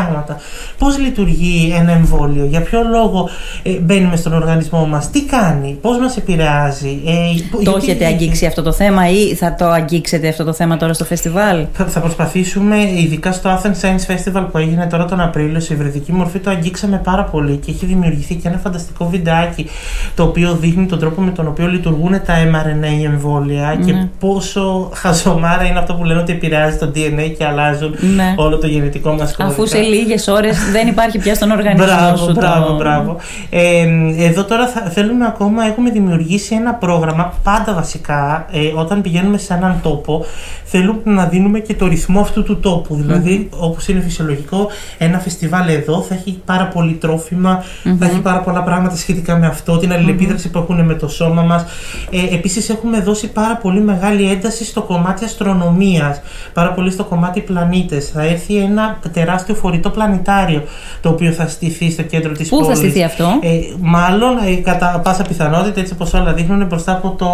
Πώς 0.79 0.99
λειτουργεί 0.99 1.75
ένα 1.79 1.93
εμβόλιο, 1.93 2.45
για 2.45 2.61
ποιο 2.61 2.83
λόγο 2.91 3.29
ε, 3.63 3.71
μπαίνει 3.71 4.07
με 4.07 4.17
στον 4.17 4.33
οργανισμό 4.33 4.87
μας, 4.87 5.11
τι 5.11 5.25
κάνει, 5.25 5.79
πώς 5.81 5.99
μας 5.99 6.17
επηρεάζει. 6.17 7.01
Ε, 7.07 7.63
το 7.65 7.75
έχετε 7.77 8.07
αγγίξει 8.07 8.47
αυτό 8.47 8.63
το 8.63 8.73
θέμα 8.73 9.11
ή 9.11 9.35
θα 9.35 9.55
το 9.55 9.65
αγγίξετε 9.65 10.29
αυτό 10.29 10.45
το 10.45 10.53
θέμα 10.53 10.77
τώρα 10.77 10.93
στο 10.93 11.05
φεστιβάλ; 11.05 11.67
Θα, 11.73 11.85
θα 11.85 12.01
προσπαθήσουμε, 12.01 12.77
ειδικά 12.77 13.33
στο 13.33 13.51
Athens 13.51 13.81
Science 13.81 14.13
Festival 14.13 14.47
που 14.53 14.59
έγινε 14.59 14.87
τώρα 14.87 15.05
τον 15.05 15.21
Απρίλιο, 15.21 15.61
σε 15.61 15.75
υβριδική 15.75 16.13
μορφή 16.13 16.39
το 16.39 16.51
αγγίξαμε 16.51 17.01
πάρα 17.05 17.25
πολύ 17.25 17.57
και 17.57 17.71
έχει 17.71 17.87
δημιουργηθεί 17.87 18.35
και 18.35 18.49
ένα 18.49 18.59
φανταστικό 18.59 19.09
βιντεάκι 19.09 19.67
το 20.15 20.23
οποίο 20.23 20.57
δείχνει 20.61 20.87
τον 20.87 20.99
τρόπο 20.99 21.21
με 21.21 21.31
τον 21.31 21.47
οποίο 21.47 21.67
λειτουργούν 21.67 22.11
τα 22.11 22.35
mRNA 22.35 23.05
εμβόλια 23.05 23.79
και 23.85 23.93
ναι. 23.93 24.09
πόσο 24.19 24.91
χαζομάρα 24.95 25.65
είναι 25.65 25.79
αυτό 25.79 25.95
που 25.95 26.05
λένε 26.05 26.21
ότι 26.21 26.33
επηρεάζει 26.33 26.77
το 26.77 26.93
DNA 26.95 27.35
και 27.39 27.45
αλλάζουν 27.45 27.95
ναι. 28.15 28.35
όλο 28.37 28.59
το 28.59 28.67
γενετικό 28.67 29.11
μας 29.11 29.37
κώδικα. 29.37 29.45
Αφού 29.45 29.67
σε 29.67 29.79
λίγες 29.91 30.29
ώρες 30.29 30.59
δεν 30.73 30.89
υπάρχει 30.89 31.19
πια 31.19 31.35
στον 31.35 31.51
οργανισμό 31.51 31.87
μπράβο, 31.87 32.17
σου. 32.17 32.33
Μπράβο, 32.33 32.67
το... 32.67 32.77
μπράβο. 32.77 33.17
Ε, 33.51 33.87
εδώ 34.19 34.45
τώρα 34.45 34.67
θα, 34.67 34.81
θέλουμε 34.81 35.27
ακόμα, 35.27 35.65
έχουμε 35.65 35.91
δημιουργήσει 35.91 36.55
ένα 36.55 36.75
πρόγραμμα, 36.75 37.33
πάντα 37.43 37.75
βασικά, 37.75 38.47
ε, 38.53 38.59
όταν 38.75 39.01
πηγαίνουμε 39.01 39.39
σε 39.39 39.55
έναν 39.55 39.79
τόπο, 39.83 40.25
θέλουμε 40.65 41.01
να 41.05 41.25
δίνουμε 41.25 41.59
και 41.59 41.75
το 41.75 41.87
ρυθμό 41.87 42.21
αυτού 42.21 42.43
του 42.43 42.61
τόπου. 42.61 42.95
Δηλαδή, 42.95 43.49
mm-hmm. 43.51 43.57
όπως 43.59 43.89
είναι 43.89 44.01
φυσιολογικό, 44.01 44.69
ένα 44.99 45.19
φεστιβάλ 45.19 45.69
εδώ 45.69 46.01
θα 46.01 46.15
έχει 46.15 46.43
πάρα 46.45 46.67
πολύ 46.67 46.93
τρόφιμα, 46.93 47.63
mm-hmm. 47.63 47.97
θα 47.99 48.07
έχει 48.07 48.21
πάρα 48.21 48.41
πολλά 48.41 48.63
πράγματα 48.63 48.97
σχετικά 48.97 49.37
με 49.37 49.47
αυτό, 49.47 49.77
την 49.77 49.93
αλληλεπίδραση 49.93 50.49
mm-hmm. 50.49 50.65
που 50.67 50.73
έχουν 50.73 50.85
με 50.85 50.95
το 50.95 51.09
σώμα 51.09 51.43
μας. 51.43 51.65
Ε, 52.11 52.35
Επίσης, 52.35 52.69
έχουμε 52.69 53.01
δώσει 53.01 53.29
πάρα 53.33 53.57
πολύ 53.57 53.81
μεγάλη 53.81 54.31
ένταση 54.31 54.65
στο 54.65 54.83
κομμάτι 54.83 55.25
αστρονομίας, 55.25 56.21
πάρα 56.53 56.73
πολύ 56.73 56.91
στο 56.91 57.05
κομμάτι 57.05 57.41
πλανήτες. 57.41 58.09
Θα 58.09 58.23
έρθει 58.23 58.57
ένα 58.57 58.99
τεράστιο 59.13 59.55
φορητό 59.55 59.80
πλανητάριο 59.89 60.63
το 61.01 61.09
οποίο 61.09 61.33
θα 61.33 61.49
στηθεί 61.49 61.91
στο 61.91 62.03
κέντρο 62.03 62.33
της 62.33 62.49
πόλη. 62.49 62.63
Πού 62.63 62.69
θα 62.69 62.75
στηθεί 62.75 63.03
αυτό, 63.03 63.39
ε, 63.43 63.49
Μάλλον, 63.81 64.37
ε, 64.37 64.55
κατά 64.55 65.01
πάσα 65.05 65.23
πιθανότητα, 65.23 65.81
έτσι 65.81 65.93
όπως 65.93 66.15
όλα 66.15 66.33
δείχνουν, 66.33 66.67
μπροστά 66.67 66.93
από 66.93 67.15
το 67.19 67.27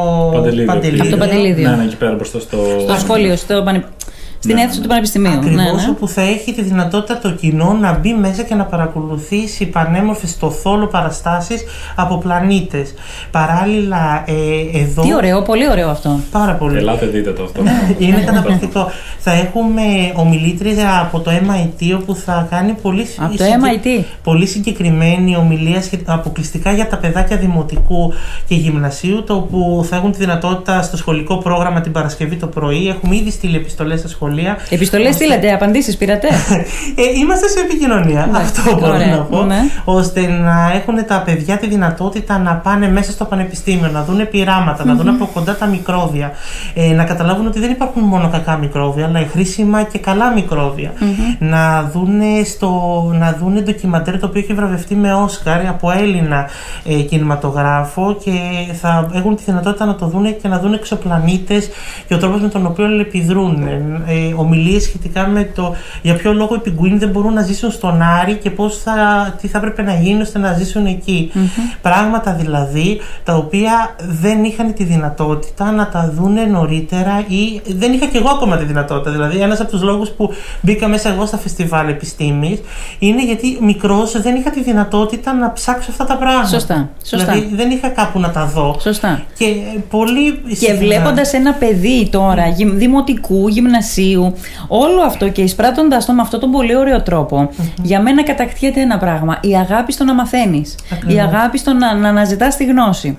Παντελίδιο. 0.67 1.03
Από 1.03 1.11
το 1.11 1.17
Παντελίδιο. 1.17 1.71
Ναι, 1.71 1.76
ναι, 1.76 1.85
εκεί 1.85 1.97
πέρα 1.97 2.15
μπροστά 2.15 2.41
στο. 2.41 2.59
Στο 2.81 2.95
σχολείο, 2.99 3.37
στο 3.37 3.65
στην 4.47 4.59
ναι, 4.59 4.65
αίθουσα 4.65 4.81
του 4.81 4.88
Πανεπιστημίου. 4.88 5.33
Ακριβώς, 5.33 5.65
ναι, 5.65 5.83
ναι. 5.83 5.88
όπου 5.91 6.09
θα 6.09 6.21
έχει 6.21 6.53
τη 6.53 6.62
δυνατότητα 6.62 7.19
το 7.19 7.31
κοινό 7.31 7.73
να 7.81 7.99
μπει 7.99 8.15
μέσα 8.15 8.43
και 8.43 8.55
να 8.55 8.65
παρακολουθήσει 8.65 9.67
πανέμορφες 9.67 10.31
στο 10.31 10.50
θόλο 10.50 10.87
παραστάσεις 10.87 11.65
από 11.97 12.19
πλανήτες. 12.19 12.95
Παράλληλα, 13.31 14.25
ε, 14.26 14.79
εδώ. 14.79 15.03
Τι 15.03 15.15
ωραίο, 15.15 15.43
πολύ 15.43 15.71
ωραίο 15.71 15.88
αυτό. 15.88 16.21
Πάρα 16.31 16.53
πολύ. 16.53 16.76
Ελάτε, 16.76 17.07
δείτε 17.07 17.33
το 17.33 17.43
αυτό. 17.43 17.62
Είναι 18.05 18.21
καταπληκτικό. 18.21 18.91
θα 19.19 19.33
έχουμε 19.33 19.83
ομιλήτρια 20.15 21.00
από 21.00 21.21
το 21.21 21.31
MIT, 21.31 21.99
όπου 22.00 22.15
θα 22.15 22.47
κάνει 22.50 22.73
πολύ, 22.83 23.07
από 23.19 23.37
το 23.37 23.45
MIT. 23.45 24.05
πολύ 24.23 24.47
συγκεκριμένη 24.47 25.37
ομιλία 25.37 25.83
αποκλειστικά 26.05 26.73
για 26.73 26.88
τα 26.88 26.97
παιδάκια 26.97 27.37
δημοτικού 27.37 28.12
και 28.49 28.55
γυμνασίου, 28.55 29.25
το 29.25 29.35
όπου 29.35 29.85
θα 29.88 29.97
έχουν 29.97 30.12
τη 30.12 30.19
δυνατότητα 30.19 30.83
στο 30.83 30.97
σχολικό 30.97 31.37
πρόγραμμα 31.37 31.81
την 31.81 31.93
Παρασκευή 31.93 32.37
το 32.37 32.47
πρωί. 32.47 32.88
Έχουμε 32.88 33.17
ήδη 33.17 33.31
στείλει 33.31 33.57
επιστολές 33.57 33.99
στα 33.99 34.09
σχολεία 34.09 34.36
σχολεία. 34.37 34.59
Επιστολές 34.71 35.14
στείλατε, 35.14 35.52
απαντήσεις 35.52 35.97
πήρατε; 35.97 36.28
ε, 37.02 37.19
είμαστε 37.21 37.49
σε 37.49 37.61
επικοινωνία. 37.61 38.28
Ναι, 38.33 38.38
Αυτό 38.38 38.75
μπορώ 38.75 38.95
ωραία, 38.95 39.16
να 39.16 39.23
πω. 39.23 39.43
Ναι. 39.43 39.59
Ώστε 39.85 40.26
να 40.26 40.73
έχουν 40.75 41.07
τα 41.07 41.23
παιδιά 41.25 41.57
τη 41.57 41.66
δυνατότητα 41.66 42.38
να 42.38 42.55
πάνε 42.55 42.88
μέσα 42.88 43.11
στο 43.11 43.25
πανεπιστήμιο, 43.25 43.88
να 43.88 44.05
δουν 44.05 44.28
πειράματα, 44.28 44.83
mm-hmm. 44.83 44.87
να 44.87 44.95
δουν 44.95 45.09
από 45.09 45.31
κοντά 45.35 45.57
τα 45.57 45.66
μικρόβια. 45.66 46.33
Ε, 46.75 46.93
να 46.93 47.05
καταλάβουν 47.05 47.47
ότι 47.47 47.61
δεν 47.61 47.71
υπάρχουν 47.71 48.02
μόνο 48.02 48.28
κακά 48.28 48.57
μικρόβια, 48.57 49.07
αλλά 49.07 49.26
χρήσιμα 49.33 49.83
και 49.83 49.99
καλά 49.99 50.33
μικρόβια. 50.33 50.93
Mm-hmm. 50.93 51.37
Να 51.38 51.90
δουν 51.93 52.21
στο, 52.45 52.71
να 53.19 53.37
δουν 53.40 53.62
ντοκιμαντέρ 53.62 54.19
το 54.19 54.26
οποίο 54.26 54.40
έχει 54.40 54.52
βραβευτεί 54.52 54.95
με 54.95 55.14
Όσκαρ 55.14 55.66
από 55.66 55.90
Έλληνα 55.90 56.49
ε, 56.85 56.95
κινηματογράφο 56.95 58.16
και 58.25 58.33
θα 58.81 59.11
έχουν 59.14 59.37
τη 59.37 59.43
δυνατότητα 59.47 59.85
να 59.85 59.95
το 59.95 60.07
δουν 60.07 60.37
και 60.43 60.49
να 60.49 60.59
δουν 60.59 60.73
εξωπλανήτες 60.73 61.69
και 62.09 62.14
ο 62.14 62.19
τρόπος 62.19 62.40
με 62.40 62.49
τον 62.49 62.66
οποίο 62.66 62.87
επιδρούν. 63.00 63.66
Ε, 64.07 64.15
ομιλίες 64.37 64.82
σχετικά 64.82 65.26
με 65.26 65.50
το 65.54 65.75
για 66.02 66.14
ποιο 66.14 66.32
λόγο 66.32 66.54
οι 66.54 66.58
πιγκουίνοι 66.58 66.99
δεν 66.99 67.08
μπορούν 67.08 67.32
να 67.32 67.42
ζήσουν 67.42 67.70
στον 67.70 68.02
Άρη 68.02 68.35
και 68.35 68.50
πώς 68.50 68.78
θα, 68.78 68.94
τι 69.40 69.49
θα 69.49 69.58
έπρεπε 69.58 69.82
να 69.82 69.94
γίνει 69.94 70.20
ώστε 70.20 70.38
να 70.38 70.52
ζήσουν 70.52 70.87
εκεί. 70.87 71.30
Πράγματα 71.82 72.32
δηλαδή 72.32 73.00
τα 73.25 73.35
οποία 73.35 73.94
δεν 74.23 74.44
είχαν 74.44 74.75
τη 74.75 74.85
δυνατότητα 74.85 75.70
να 75.70 75.88
τα 75.88 76.12
δούνε 76.16 76.44
νωρίτερα 76.44 77.25
ή 77.28 77.61
δεν 77.76 77.92
είχα 77.92 78.06
και 78.06 78.18
εγώ 78.18 78.28
ακόμα 78.28 78.56
τη 78.56 78.64
δυνατότητα. 78.64 79.11
Δηλαδή 79.11 79.38
ένας 79.38 79.61
από 79.61 79.70
τους 79.70 79.82
λόγους 79.82 80.08
που 80.08 80.32
μπήκα 80.61 80.88
μέσα 80.88 81.08
εγώ 81.08 81.26
στα 81.26 81.37
φεστιβάλ 81.37 81.88
επιστήμης 81.88 82.61
είναι 82.99 83.25
γιατί 83.25 83.58
μικρός 83.61 84.20
δεν 84.23 84.35
είχα 84.35 84.50
τη 84.50 84.62
δυνατότητα 84.62 85.32
να 85.32 85.52
ψάξω 85.52 85.90
αυτά 85.90 86.04
τα 86.04 86.16
πράγματα. 86.16 86.49
Σωστά. 86.49 86.88
Σωστά. 87.04 87.32
Δηλαδή 87.32 87.54
δεν 87.54 87.70
είχα 87.70 87.88
κάπου 87.88 88.20
να 88.20 88.30
τα 88.30 88.46
δω. 88.46 88.76
Σωστά. 88.80 89.23
Και 89.38 89.44
πολύ 89.90 90.38
Και 90.61 90.75
βλέποντας 90.75 91.32
ένα 91.32 91.52
παιδί 91.52 92.08
τώρα 92.11 92.44
δημοτικού, 92.75 93.49
γυμνασίου 93.49 94.06
όλο 94.69 95.03
αυτό 95.07 95.29
και 95.29 95.43
εισπράττοντας 95.43 96.05
το 96.05 96.13
με 96.13 96.21
αυτόν 96.21 96.41
τον 96.41 96.51
πολύ 96.51 96.77
ωραίο 96.77 97.03
για 97.83 98.01
μένα 98.01 98.23
κατακτιέται 98.23 98.81
ένα 98.81 98.99
πράγμα. 98.99 99.39
Η 99.41 99.57
αγάπη 99.57 99.93
στο 99.93 100.05
να 100.05 100.15
μαθαίνεις. 100.15 100.75
Η 101.07 101.21
αγάπη 101.21 101.59
στο 101.59 101.73
να, 101.73 101.95
να 101.95 102.09
αναζητά 102.09 102.49
τη 102.49 102.65
γνώση. 102.65 103.17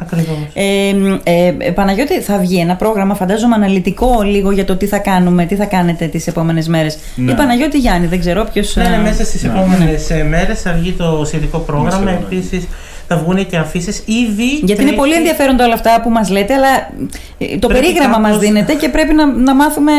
Ε, 0.53 0.93
ε, 1.23 1.71
Παναγιώτη, 1.71 2.21
θα 2.21 2.37
βγει 2.37 2.59
ένα 2.59 2.75
πρόγραμμα, 2.75 3.15
φαντάζομαι, 3.15 3.55
αναλυτικό 3.55 4.21
λίγο 4.21 4.51
για 4.51 4.65
το 4.65 4.75
τι 4.75 4.85
θα 4.85 4.97
κάνουμε, 4.97 5.45
τι 5.45 5.55
θα 5.55 5.65
κάνετε 5.65 6.05
τις 6.07 6.27
επόμενες 6.27 6.67
μέρες. 6.67 6.97
Ναι. 7.15 7.31
Η 7.31 7.35
Παναγιώτη 7.35 7.77
Γιάννη, 7.77 8.07
δεν 8.07 8.19
ξέρω 8.19 8.47
ποιος. 8.53 8.75
Ναι, 8.75 8.83
ναι, 8.83 8.95
ε, 8.95 8.99
μέσα 8.99 9.23
στις 9.23 9.43
ναι. 9.43 9.49
επόμενες 9.49 10.09
ναι. 10.09 10.23
μέρες 10.23 10.61
θα 10.61 10.73
βγει 10.73 10.91
το 10.91 11.23
σχετικό 11.25 11.57
πρόγραμμα. 11.57 12.11
Επίσης, 12.11 12.67
θα 13.07 13.17
βγουν 13.17 13.47
και 13.47 13.57
αφήσεις 13.57 14.03
ήδη. 14.05 14.59
Γιατί 14.63 14.81
είναι 14.81 14.91
πολύ 14.91 15.13
ενδιαφέροντα 15.13 15.65
όλα 15.65 15.73
αυτά 15.73 16.01
που 16.03 16.09
μας 16.09 16.29
λέτε, 16.29 16.53
αλλά 16.53 16.91
ε, 17.37 17.57
το 17.57 17.67
περίγραμμα 17.67 18.15
κάπως... 18.15 18.31
μα 18.31 18.37
δίνεται 18.37 18.73
και 18.73 18.89
πρέπει 18.89 19.13
να, 19.13 19.25
να 19.25 19.55
μάθουμε 19.55 19.91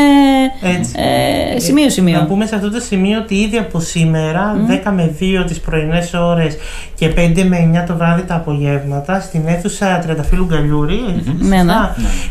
ε, 1.55 1.59
σημείο-σημείο. 1.59 2.19
Να 2.19 2.27
πούμε 2.27 2.47
σε 2.47 2.55
αυτό 2.55 2.71
το 2.71 2.81
σημείο 2.81 3.19
ότι 3.19 3.35
ήδη 3.35 3.57
από 3.59 3.81
σήμερα, 3.81 4.67
mm. 4.69 4.89
10 4.89 4.93
με 4.95 5.15
2 5.21 5.45
τις 5.47 5.61
πρωινές 5.61 6.15
ώρες 6.15 6.57
και 6.95 7.11
5 7.17 7.45
με 7.49 7.71
9 7.83 7.85
το 7.87 7.97
βράδυ 7.97 8.23
τα 8.23 8.35
απογεύματα, 8.35 9.21
στην 9.21 9.47
αίθουσα 9.47 9.99
Τριανταφύλου 9.99 10.45
Γκαλιούρη, 10.45 11.01
mm-hmm. 11.07 11.35
ναι, 11.39 11.63
ναι. 11.63 11.75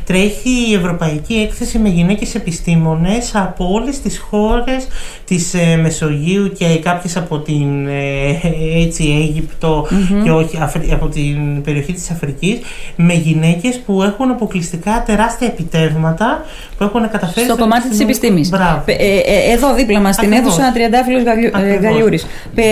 τρέχει 0.06 0.70
η 0.70 0.74
Ευρωπαϊκή 0.74 1.34
Έκθεση 1.34 1.80
με 1.80 1.90
γυναίκες 1.90 2.36
επιστήμονες 2.36 3.32
από 3.36 3.72
όλες 3.72 4.02
τις 4.02 4.20
χώρες 4.20 4.88
της 5.26 5.54
ε, 5.54 5.76
Μεσογείου 5.76 6.52
και 6.58 6.80
κάποιες 6.80 7.18
από 7.18 7.40
την 7.40 7.88
ε, 7.88 8.40
έτσι, 8.76 9.04
Αίγυπτο 9.22 9.88
mm-hmm. 9.90 10.24
και 10.24 10.32
όχι 10.32 10.58
από 10.94 11.08
την 11.08 11.62
περιοχή 11.62 11.94
της 11.94 12.10
Αφρικής 12.10 12.60
με 12.96 13.14
γυναίκες 13.14 13.80
που 13.86 14.04
έχουν 14.04 14.32
αποκλειστικά 14.32 15.04
τεράστια 15.06 15.48
επιτεύγματα 15.48 16.46
που 16.78 16.84
έχουν 16.84 17.10
καταφέρει 17.10 17.46
στο, 17.46 17.58
κομμάτι 17.58 17.90
της 17.90 18.00
επιστήμης. 18.00 18.52
Ε, 18.86 18.94
ε, 18.94 19.52
εδώ 19.54 19.74
δίπλα 19.74 20.00
μας, 20.00 20.16
στην 20.16 20.32
αίθουσα 20.32 20.72
Τριαντάφυλλος 20.72 21.24
Γαλιου, 21.24 21.50
Γαλιούρης. 21.82 22.28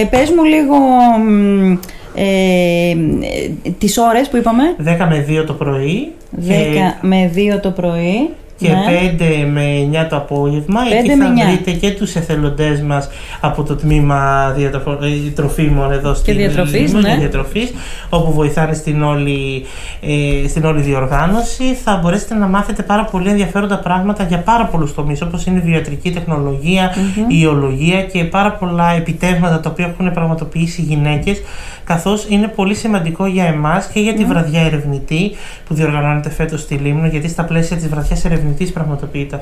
Πες 0.09 0.29
μου 0.29 0.43
λίγο 0.43 0.75
ε, 2.15 2.95
τις 3.77 3.97
ώρες 3.97 4.29
που 4.29 4.37
είπαμε. 4.37 4.63
10 4.83 5.07
με 5.09 5.25
2 5.29 5.43
το 5.45 5.53
πρωί. 5.53 6.11
10 6.47 6.51
με 7.01 7.31
2 7.35 7.59
το 7.61 7.71
πρωί 7.71 8.29
και 8.57 8.67
ναι. 8.67 9.15
5 9.17 9.47
με 9.51 9.89
9 10.03 10.07
το 10.09 10.15
απόγευμα. 10.15 10.81
5 10.81 10.93
Εκεί 10.93 11.09
θα 11.09 11.33
βρείτε 11.47 11.71
και 11.71 11.91
τους 11.91 12.15
εθελοντές 12.15 12.81
μας 12.81 13.09
από 13.41 13.63
το 13.63 13.75
τμήμα 13.75 14.53
ε, 14.59 15.29
τροφίμων 15.29 15.91
εδώ 15.91 16.13
στην 16.13 16.35
διατροφής, 16.35 16.93
ναι. 16.93 17.15
διατροφής, 17.15 17.73
όπου 18.09 18.33
βοηθάνε 18.33 18.73
στην 18.73 19.03
όλη, 19.03 19.65
ε, 20.01 20.47
στην 20.47 20.65
όλη 20.65 20.81
διοργάνωση. 20.81 21.77
Θα 21.83 21.99
μπορέσετε 22.03 22.35
να 22.35 22.47
μάθετε 22.47 22.83
πάρα 22.83 23.03
πολύ 23.05 23.29
ενδιαφέροντα 23.29 23.77
πράγματα 23.79 24.23
για 24.23 24.37
πάρα 24.37 24.65
πολλούς 24.65 24.93
τομείς, 24.93 25.21
όπως 25.21 25.45
είναι 25.45 25.57
η 25.57 25.61
βιατρική 25.61 26.11
τεχνολογία, 26.11 26.93
mm-hmm. 26.93 27.31
η 27.31 27.39
ιολογία 27.41 28.03
και 28.03 28.23
πάρα 28.23 28.51
πολλά 28.51 28.91
επιτεύγματα 28.91 29.59
τα 29.59 29.69
οποία 29.69 29.85
έχουν 29.85 30.11
πραγματοποιήσει 30.13 30.81
οι 30.81 30.83
γυναίκες, 30.83 31.41
καθώς 31.85 32.25
είναι 32.29 32.47
πολύ 32.47 32.75
σημαντικό 32.75 33.25
για 33.25 33.45
εμάς 33.45 33.87
και 33.87 33.99
για 33.99 34.13
τη 34.13 34.25
βραδιά 34.25 34.61
ερευνητή 34.61 35.31
που 35.67 35.73
διοργανώνεται 35.73 36.29
φέτος 36.29 36.61
στη 36.61 36.75
Λίμνο, 36.75 37.07
γιατί 37.07 37.27
στα 37.27 37.43
πλαίσια 37.43 37.75
της 37.77 37.87
βραδιάς 37.87 38.25
ερευνητής 38.25 38.33
ερευνητή 38.45 38.71
πραγματοποιείται 38.71 39.41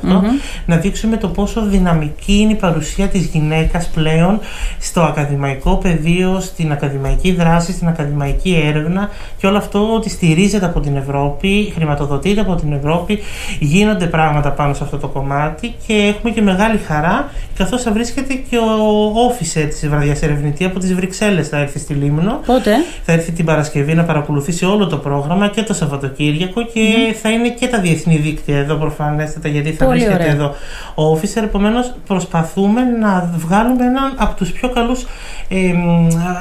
να 0.66 0.76
δείξουμε 0.78 1.18
το 1.18 1.28
πόσο 1.28 1.66
δυναμική 1.66 2.34
είναι 2.34 2.52
η 2.52 2.56
παρουσία 2.56 3.08
της 3.08 3.26
γυναίκας 3.26 3.88
πλέον 3.88 4.40
στο 4.80 5.02
ακαδημαϊκό 5.02 5.76
πεδίο, 5.76 6.40
στην 6.40 6.72
ακαδημαϊκή 6.72 7.32
δράση, 7.32 7.72
στην 7.72 7.88
ακαδημαϊκή 7.88 8.62
έρευνα 8.66 9.10
και 9.38 9.48
όλο 9.48 9.58
αυτό 9.58 9.94
ότι 9.94 10.10
στηρίζεται 10.10 10.66
από 10.66 10.80
την 10.80 10.96
Ευρώπη, 10.96 11.72
χρηματοδοτείται 11.76 12.42
από 12.42 12.56
την 12.56 12.74
Ευρώπη, 12.74 13.20
γίνονται 13.60 14.06
πράγματα 14.06 14.52
πάνω 14.52 14.74
σε 14.74 14.84
αυτό 14.84 14.98
το 14.98 15.08
κομμάτι 15.08 15.74
και 15.88 15.94
έχουμε 15.94 16.32
και 16.34 16.42
μεγάλη 16.42 16.78
χαρά 16.78 17.32
καθώς 17.58 17.82
θα 17.82 17.92
βρίσκεται 17.92 18.34
και 18.34 18.58
ο 18.58 19.14
officer 19.30 19.66
της 19.70 19.88
βραδιάς 19.88 20.22
ερευνητή 20.22 20.66
από 20.66 20.80
τις 20.80 20.94
Βρυξέλλες 20.94 21.48
θα 21.48 21.58
έρθει 21.58 21.80
στη 21.80 21.94
Λίμνο. 21.94 22.33
Πότε; 22.46 22.72
Θα 23.06 23.12
έρθει 23.12 23.32
την 23.32 23.46
Παρασκευή 23.46 23.94
να 23.94 24.04
παρακολουθήσει 24.04 24.66
όλο 24.66 24.88
το 24.88 24.98
πρόγραμμα 24.98 25.48
και 25.48 25.63
το 25.63 25.74
Σαββατοκύριακο 25.74 26.62
και 26.74 27.16
θα 27.22 27.30
είναι 27.30 27.50
και 27.50 27.68
τα 27.68 27.80
διεθνή 27.80 28.16
δίκτυα 28.18 28.58
εδώ 28.58 28.75
προφανέστατα 28.75 29.48
γιατί 29.48 29.72
θα 29.72 29.86
Πολύ 29.86 29.98
βρίσκεται 29.98 30.24
ωραία. 30.24 30.34
εδώ 30.34 30.56
ο 30.96 31.13
officer. 31.13 31.44
Επομένως, 31.44 31.94
προσπαθούμε 32.08 32.82
να 33.00 33.34
βγάλουμε 33.38 33.86
έναν 33.86 34.13
από 34.16 34.36
τους 34.36 34.52
πιο 34.52 34.70
καλούς. 34.70 35.06
Ε, 35.50 35.74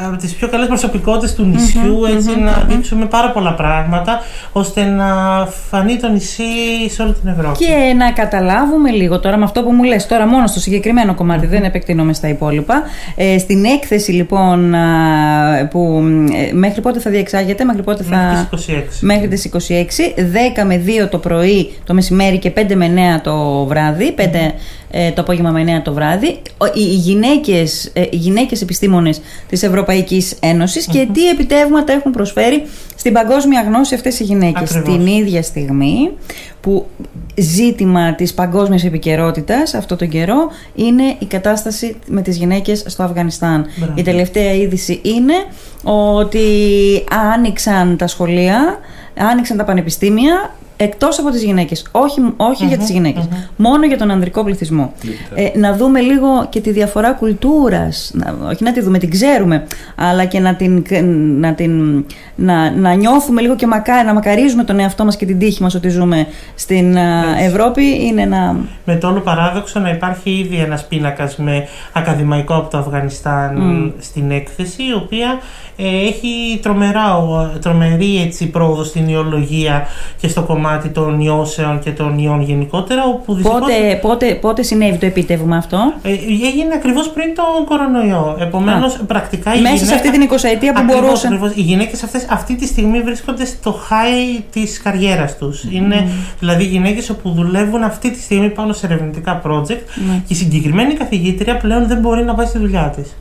από 0.06 0.16
τις 0.16 0.34
πιο 0.34 0.48
καλές 0.48 0.66
προσωπικότητες 0.66 1.34
του 1.34 1.44
νησιου 1.44 2.04
ετσι 2.04 2.38
να 2.38 2.52
δείξουμε 2.68 3.04
πάρα 3.04 3.30
πολλά 3.30 3.54
πράγματα 3.54 4.20
ώστε 4.52 4.84
να 4.84 5.06
φανεί 5.70 5.96
το 5.96 6.08
νησί 6.08 6.42
σε 6.88 7.02
όλη 7.02 7.12
την 7.12 7.28
Ευρώπη. 7.30 7.64
Και 7.64 7.94
να 7.96 8.12
καταλάβουμε 8.12 8.90
λίγο 8.90 9.20
τώρα 9.20 9.36
με 9.36 9.44
αυτό 9.44 9.62
που 9.62 9.72
μου 9.72 9.82
λες 9.82 10.06
τώρα 10.06 10.26
μόνο 10.26 10.46
στο 10.46 10.60
συγκεκριμένο 10.60 11.14
κομμάτι, 11.14 11.46
δεν 11.46 11.64
επεκτείνομαι 11.64 12.12
στα 12.12 12.28
υπόλοιπα. 12.28 12.82
Ε, 13.16 13.38
στην 13.38 13.64
έκθεση 13.64 14.12
λοιπόν 14.12 14.74
α, 14.74 15.58
που 15.82 16.02
ε, 16.32 16.52
μέχρι 16.52 16.80
πότε 16.80 17.00
θα 17.00 17.10
διεξάγεται, 17.10 17.64
μέχρι 17.64 17.82
πότε 17.82 18.02
θα... 18.02 18.16
Μέχρι 18.16 18.56
τις 18.56 18.68
26. 18.68 18.98
Μέχρι 19.00 19.28
τις 19.28 19.50
26, 19.52 19.56
10 20.60 20.64
με 20.66 20.82
2 21.04 21.08
το 21.10 21.18
πρωί 21.18 21.72
το 21.84 21.94
μεσημέρι 21.94 22.38
και 22.38 22.52
5 22.56 22.74
με 22.74 23.14
9 23.16 23.20
το 23.22 23.64
βράδυ, 23.64 24.14
5 24.18 24.20
ε, 24.20 24.50
το 25.14 25.20
απόγευμα 25.20 25.50
με 25.50 25.62
9 25.78 25.82
το 25.82 25.92
βράδυ, 25.92 26.38
Ο- 26.58 26.66
οι, 26.66 26.70
οι 26.74 26.82
γυναίκες, 26.94 27.90
ε, 27.92 28.00
οι 28.10 28.16
γυναίκες 28.16 28.60
επιστήμονες 28.62 29.20
της 29.48 29.62
Ευρωπαϊκής 29.62 30.36
Ένωσης 30.40 30.86
και 30.86 31.08
τι 31.12 31.28
επιτεύγματα 31.28 31.92
έχουν 31.92 32.12
προσφέρει 32.12 32.62
στην 32.96 33.12
παγκόσμια 33.12 33.62
γνώση 33.62 33.94
αυτές 33.94 34.20
οι 34.20 34.24
γυναίκες. 34.24 34.70
Ακριβώς. 34.70 34.96
Την 34.96 35.06
ίδια 35.06 35.42
στιγμή 35.42 36.10
που 36.60 36.86
ζήτημα 37.36 38.14
της 38.14 38.34
παγκόσμιας 38.34 38.84
επικαιρότητας 38.84 39.74
αυτό 39.74 39.96
τον 39.96 40.08
καιρό 40.08 40.48
είναι 40.74 41.14
η 41.18 41.24
κατάσταση 41.24 41.96
με 42.06 42.22
τις 42.22 42.36
γυναίκες 42.36 42.84
στο 42.86 43.02
Αφγανιστάν. 43.02 43.66
Μπράβο. 43.76 43.92
Η 43.96 44.02
τελευταία 44.02 44.52
είδηση 44.54 45.00
είναι 45.02 45.34
ότι 45.82 46.46
άνοιξαν 47.34 47.96
τα 47.96 48.06
σχολεία, 48.06 48.78
άνοιξαν 49.16 49.56
τα 49.56 49.64
πανεπιστήμια 49.64 50.54
εκτός 50.76 51.18
από 51.18 51.30
τις 51.30 51.42
γυναίκες. 51.42 51.86
Όχι, 51.90 52.20
όχι 52.36 52.66
για 52.66 52.78
τις 52.78 52.90
γυναικες 52.90 53.28
μόνο 53.56 53.86
για 53.86 53.98
τον 53.98 54.10
ανδρικό 54.10 54.44
πληθυσμό. 54.44 54.92
Ε, 55.34 55.58
να 55.58 55.76
δούμε 55.76 56.00
λίγο 56.00 56.46
και 56.48 56.60
τη 56.60 56.70
διαφορά 56.70 57.12
κουλτούρας, 57.12 58.10
να, 58.14 58.34
όχι 58.48 58.64
να 58.64 58.72
τη 58.72 58.80
δούμε, 58.80 58.98
την 58.98 59.10
ξέρουμε, 59.10 59.66
αλλά 59.96 60.24
και 60.24 60.40
να, 60.40 60.54
την, 60.54 60.84
να, 61.40 61.54
την, 61.54 62.04
να, 62.34 62.70
να 62.70 62.92
νιώθουμε 62.92 63.40
λίγο 63.40 63.56
και 63.56 63.66
μακά, 63.66 64.04
να 64.04 64.14
μακαρίζουμε 64.14 64.64
τον 64.64 64.78
εαυτό 64.78 65.04
μας 65.04 65.16
και 65.16 65.26
την 65.26 65.38
τύχη 65.38 65.62
μας 65.62 65.74
ότι 65.74 65.88
ζούμε 65.88 66.26
στην 66.54 66.98
α, 66.98 67.22
Ευρώπη. 67.40 67.82
Είναι 68.06 68.22
ένα... 68.22 68.56
με 68.84 68.96
το 68.96 69.08
όλο 69.08 69.20
παράδοξο 69.20 69.80
να 69.80 69.90
υπάρχει 69.90 70.30
ήδη 70.30 70.56
ένας 70.56 70.86
πίνακας 70.86 71.36
με 71.36 71.66
ακαδημαϊκό 71.92 72.54
από 72.54 72.70
το 72.70 72.78
Αφγανιστάν 72.78 73.92
στην 73.98 74.30
έκθεση, 74.30 74.82
η 74.82 74.92
οποία 74.92 75.38
ε, 75.76 76.06
έχει 76.08 76.58
τρομερά, 76.62 77.16
ο- 77.16 77.52
τρομερή 77.60 78.22
έτσι, 78.26 78.46
πρόοδο 78.46 78.84
στην 78.84 79.08
ιολογία 79.08 79.86
και 80.20 80.28
στο 80.28 80.42
κομμάτι 80.42 80.61
των 80.92 81.20
ιώσεων 81.20 81.78
και 81.78 81.90
των 81.90 82.18
ιών 82.18 82.42
γενικότερα, 82.42 83.04
όπου 83.04 83.34
δυστυχώς 83.34 83.60
Πότε, 83.60 83.98
πότε, 84.02 84.34
πότε 84.34 84.62
συνέβη 84.62 84.96
το 84.98 85.06
επίτευγμα 85.06 85.56
αυτό; 85.56 85.92
ε, 86.02 86.10
έγινε 86.10 86.74
ακριβώς 86.74 87.08
πριν 87.10 87.34
τον 87.34 87.64
κορονοϊό. 87.66 88.36
Επομένως, 88.40 88.98
πρακτικά 89.06 89.54
οι 89.54 89.60
Μέσα 89.60 89.76
σε 89.76 89.84
γυναίκες- 89.84 89.94
αυτή 90.06 90.10
την 90.10 90.22
20 90.22 90.72
που 90.72 90.78
Ακριβώς, 90.80 91.00
μπορούσαν. 91.00 91.32
ακριβώς. 91.32 91.56
Οι 91.56 91.60
γυναίκες 91.60 92.02
αυτές 92.02 92.26
αυτή 92.30 92.56
τη 92.56 92.66
στιγμή 92.66 93.00
βρίσκονται 93.00 93.44
στο 93.44 93.74
high 93.90 94.42
της 94.52 94.82
καριέρας 94.82 95.36
τους. 95.36 95.64
Είναι 95.70 96.08
δηλαδή 96.38 96.64
γυναίκες 96.64 97.10
όπου 97.10 97.30
δουλεύουν 97.30 97.82
αυτή 97.82 98.10
τη 98.10 98.20
στιγμή 98.20 98.48
πάνω 98.50 98.72
σε 98.72 98.86
ερευνητικά 98.86 99.40
project 99.46 99.80
και 100.26 100.32
η 100.32 100.34
συγκεκριμένη 100.34 100.94
καθηγήτρια 100.94 101.56
πλέον 101.56 101.86
δεν 101.86 101.98
μπορεί 101.98 102.24
να 102.24 102.34
πάει 102.34 102.46
στη 102.46 102.58
δουλειά 102.58 102.92
της. 102.96 103.16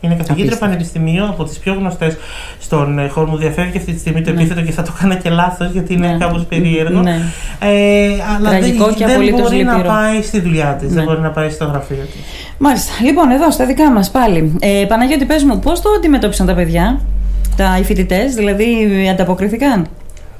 Είναι 0.00 0.12
καθηγήτρια 0.14 0.44
Απίστευτο. 0.44 0.64
πανεπιστημίου 0.66 1.24
από 1.24 1.44
τις 1.44 1.58
πιο 1.58 1.72
γνωστές 1.74 2.16
στον 2.60 2.98
ε, 2.98 3.08
χώρο 3.08 3.26
μου. 3.26 3.36
Διαφεύγει 3.36 3.76
αυτή 3.78 3.92
τη 3.92 3.98
στιγμή 3.98 4.20
το 4.22 4.30
επίθετο 4.30 4.60
και 4.62 4.70
θα 4.72 4.82
το 4.82 4.92
έκανα 4.98 5.14
και 5.14 5.30
λάθος 5.30 5.70
γιατί 5.72 5.92
είναι 5.94 6.06
Ναι. 6.06 6.16
κάπως 6.18 6.44
περίεργο. 6.44 7.00
Ναι. 7.00 7.20
Ε, 7.60 8.08
αλλά 8.36 8.48
Τραγικό 8.48 8.84
δεν, 8.84 8.94
και 8.94 9.04
δεν 9.04 9.14
απολύτως 9.14 9.40
μπορεί 9.40 9.62
να 9.62 9.72
λυπηρό. 9.72 9.88
πάει 9.94 10.22
στη 10.22 10.40
δουλειά 10.40 10.76
της, 10.80 10.88
Ναι. 10.88 10.94
δεν 10.94 11.04
μπορεί 11.04 11.20
να 11.20 11.30
πάει 11.30 11.50
στο 11.50 11.64
γραφείο 11.64 11.96
της. 11.96 12.20
Μάλιστα. 12.58 12.92
Λοιπόν, 13.04 13.30
εδώ 13.30 13.50
στα 13.50 13.66
δικά 13.66 13.90
μας 13.92 14.10
πάλι. 14.10 14.56
Ε, 14.60 14.84
Παναγιώτη, 14.88 15.24
πες 15.24 15.42
μου, 15.44 15.58
πώς 15.58 15.80
το 15.80 15.88
αντιμετώπισαν 15.96 16.46
τα 16.46 16.54
παιδιά, 16.54 17.00
τα 17.56 17.78
οι 17.80 17.84
φοιτητές, 17.84 18.34
δηλαδή 18.34 18.66
ανταποκρίθηκαν; 19.10 19.86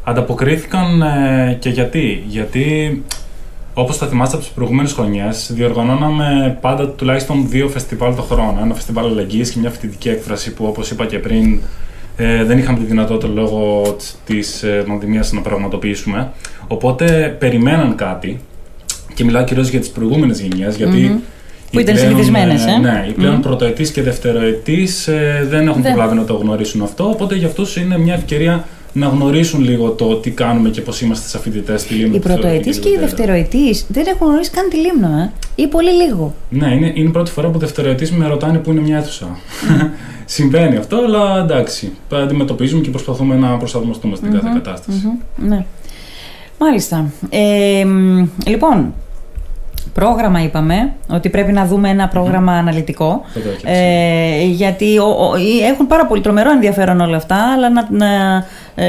Ανταποκρίθηκαν 0.04 1.02
ε, 1.02 1.52
και 1.60 1.68
γιατί; 1.68 2.24
Γιατί, 2.26 3.02
όπως 3.80 3.96
θα 3.96 4.06
θυμάστε 4.06 4.34
από 4.36 4.44
τις 4.44 4.54
προηγούμενες 4.54 4.92
χρονιές, 4.92 5.50
διοργανώναμε 5.54 6.58
πάντα 6.60 6.88
τουλάχιστον 6.88 7.48
δύο 7.48 7.68
φεστιβάλ 7.68 8.14
το 8.14 8.22
χρόνο. 8.22 8.58
Ένα 8.62 8.74
φεστιβάλ 8.74 9.06
αλλαγής 9.06 9.50
και 9.50 9.58
μια 9.58 9.70
φοιτητική 9.70 10.08
έκφραση 10.08 10.52
που, 10.52 10.64
όπως 10.64 10.90
είπα 10.90 11.06
και 11.06 11.18
πριν, 11.18 11.60
ε, 12.16 12.44
δεν 12.44 12.58
είχαμε 12.58 12.78
τη 12.78 12.84
δυνατότητα 12.84 13.32
λόγω 13.32 13.82
τ- 13.98 14.02
της 14.26 14.62
ε, 14.62 14.84
πανδημίας 14.86 15.32
να 15.32 15.40
πραγματοποιήσουμε. 15.40 16.30
Οπότε 16.66 17.36
περιμέναν 17.38 17.94
κάτι 17.94 18.40
και 19.14 19.24
μιλάω 19.24 19.44
κυρίως 19.44 19.68
για 19.68 19.80
τις 19.80 19.88
προηγούμενες 19.90 20.40
γενιές, 20.40 20.76
γιατί 20.76 20.96
Μμμ. 20.96 21.04
οι 21.16 21.20
Που 21.72 21.78
ήταν 21.80 21.94
πλέον, 21.94 22.08
συνηθισμένες, 22.08 22.66
ε. 22.66 22.78
Ναι, 22.78 23.04
οι 23.08 23.12
πλέον 23.12 23.34
Μμμ. 23.34 23.40
πρωτοετής 23.40 23.90
και 23.90 24.02
δευτεροετής 24.02 25.08
ε, 25.08 25.46
δεν 25.50 25.68
έχουν 25.68 25.82
Δεν. 25.82 25.92
προλάβει 25.92 26.14
να 26.16 26.24
το 26.24 26.34
γνωρίσουν 26.34 26.82
αυτό, 26.82 27.08
οπότε 27.08 27.34
για 27.34 27.46
αυτούς 27.46 27.76
είναι 27.76 27.98
μια 27.98 28.14
ευκαιρία 28.14 28.64
να 28.98 29.06
γνωρίσουν 29.06 29.60
λίγο 29.64 29.90
το 29.90 30.14
τι 30.16 30.30
κάνουμε 30.30 30.68
και 30.68 30.80
πώς 30.80 31.00
είμαστε 31.00 31.28
σαν 31.28 31.40
φοιτητές 31.40 31.80
στη 31.80 31.94
Λίμνο. 31.94 32.14
Οι 32.16 32.18
της 32.18 32.26
Θεωρητικής 32.32 32.42
πρωτοετής 32.42 32.78
και 32.78 32.88
οι 32.88 32.96
Δευτέρα. 32.98 33.32
δευτεροετής 33.32 33.86
δεν 33.88 34.06
έχουν 34.06 34.26
γνωρίσει 34.26 34.50
καν 34.50 34.68
τη 34.68 34.76
λίμνο, 34.76 35.18
ε, 35.18 35.32
ή 35.54 35.66
πολύ 35.66 35.90
λίγο. 35.90 36.34
Ναι, 36.48 36.66
είναι, 36.74 36.86
είναι 36.94 37.08
η 37.08 37.12
πρώτη 37.12 37.30
φορά 37.30 37.48
που 37.48 37.58
δευτεροετής 37.58 38.12
με 38.12 38.26
ρωτάνε 38.26 38.58
που 38.58 38.70
είναι 38.70 38.80
μια 38.80 38.96
αίθουσα. 38.96 39.26
Συμβαίνει 40.24 40.76
αυτό, 40.76 40.96
αλλά 40.96 41.38
εντάξει. 41.38 41.92
Αντιμετωπίζουμε 42.12 42.82
και 42.82 42.90
προσπαθούμε 42.90 43.34
να 43.36 43.56
προσαρμοστούμε 43.56 44.16
στην 44.16 44.32
κάθε 44.32 44.48
κατάσταση. 44.54 45.00
Μμμ, 45.04 45.48
Ναι. 45.48 45.64
Μάλιστα. 46.58 47.10
Ε, 47.28 47.84
μ, 47.84 48.26
λοιπόν, 48.46 48.94
πρόγραμμα 49.94 50.42
είπαμε 50.42 50.92
ότι 51.08 51.28
πρέπει 51.28 51.52
να 51.52 51.66
δούμε 51.66 51.88
ένα 51.88 52.08
πρόγραμμα 52.08 52.52
αναλυτικό. 52.52 53.24
Βέβαια 53.34 53.52
και 53.52 53.66
Ε, 53.66 54.44
γιατί 54.46 54.98
ο, 54.98 55.04
ο- 55.04 55.36
οι- 55.36 55.60
έχουν 55.64 55.86
πάρα 55.86 56.06
πολύ 56.06 56.20
τρομερό 56.20 56.50
ενδιαφέρον 56.50 57.00
όλα 57.00 57.16
αυτά, 57.16 57.52
αλλά 57.52 57.70
να, 57.70 57.88
να 57.90 58.06
ε, 58.06 58.44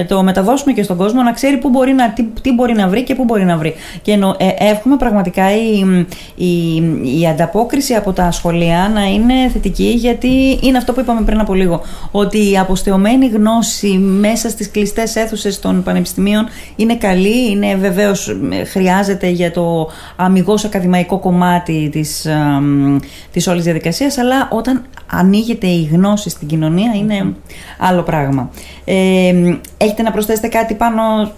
το 0.07 0.23
μεταδώσουμε 0.23 0.73
και 0.73 0.83
στον 0.83 0.97
κόσμο 0.97 1.21
να 1.21 1.31
ξέρει 1.31 1.57
πού 1.57 1.69
μπορεί 1.69 1.93
να, 1.93 2.09
τι, 2.09 2.23
τι 2.41 2.53
μπορεί 2.53 2.73
να 2.73 2.87
βρει 2.87 3.03
και 3.03 3.15
πού 3.15 3.23
μπορεί 3.23 3.45
να 3.45 3.57
βρει. 3.57 3.73
Και 4.01 4.11
εννο, 4.11 4.35
ε, 4.37 4.69
εύχομαι 4.71 4.97
πραγματικά 4.97 5.55
η, 5.55 6.05
η, 6.35 6.75
η 7.19 7.27
ανταπόκριση 7.27 7.93
από 7.93 8.13
τα 8.13 8.31
σχολεία 8.31 8.91
να 8.93 9.03
είναι 9.03 9.33
θετική, 9.53 9.89
γιατί 9.89 10.59
είναι 10.61 10.77
αυτό 10.77 10.93
που 10.93 10.99
είπαμε 10.99 11.21
πριν 11.21 11.39
από 11.39 11.53
λίγο, 11.53 11.81
ότι 12.11 12.51
η 12.51 12.57
αποστεωμένη 12.57 13.27
γνώση 13.27 13.97
μέσα 13.97 14.49
στις 14.49 14.71
κλειστές 14.71 15.15
αίθουσες 15.15 15.59
των 15.59 15.83
πανεπιστημίων 15.83 16.47
είναι 16.75 16.95
καλή, 16.95 17.51
είναι 17.51 17.75
βεβαίως 17.75 18.27
ε, 18.49 18.63
χρειάζεται 18.63 19.27
για 19.27 19.51
το 19.51 19.89
αμυγός 20.15 20.65
ακαδημαϊκό 20.65 21.19
κομμάτι 21.19 21.89
της, 21.91 22.25
α, 22.25 22.59
μ, 22.59 22.97
της 23.31 23.47
όλης 23.47 23.63
διαδικασίας, 23.63 24.17
αλλά 24.17 24.47
όταν 24.51 24.85
ανοίγεται 25.11 25.67
η 25.67 25.89
γνώση 25.91 26.29
στην 26.29 26.47
κοινωνία 26.47 26.91
είναι 26.95 27.33
άλλο 27.79 28.01
πράγμα. 28.01 28.49
Ε, 28.91 29.33
μ, 29.33 29.57
έχετε 29.77 30.01
να 30.01 30.11
προσθέσετε 30.11 30.47
κάτι 30.47 30.73
πάνω 30.73 31.31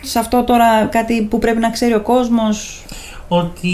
σε 0.00 0.18
αυτό 0.18 0.42
τώρα, 0.42 0.84
κάτι 0.90 1.22
που 1.22 1.38
πρέπει 1.38 1.58
να 1.60 1.70
ξέρει 1.70 1.94
ο 1.94 2.00
κόσμος; 2.00 2.84
Ότι 3.28 3.68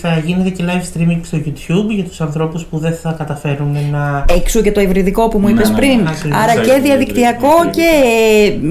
θα 0.00 0.22
γίνεται 0.24 0.50
και 0.50 0.64
live 0.66 0.98
streaming 0.98 1.20
στο 1.22 1.38
YouTube 1.38 1.88
για 1.88 2.04
τους 2.04 2.20
ανθρώπους 2.20 2.64
που 2.64 2.78
δεν 2.78 2.94
θα 2.94 3.12
καταφέρουν 3.18 3.76
να 3.90 4.24
Εξού 4.36 4.62
και 4.62 4.72
το 4.72 4.80
υβριδικό 4.80 5.28
που 5.28 5.38
μου 5.38 5.46
Ναι, 5.46 5.52
είπες 5.52 5.70
ναι, 5.70 5.76
πριν. 5.76 6.00
ναι, 6.02 6.10
ακριβώς. 6.10 6.38
Άρα 6.38 6.54
και 6.54 6.72
Exactly, 6.76 6.82
διαδικτυακό 6.82 7.46
exactly. 7.64 7.70
και, 7.70 7.88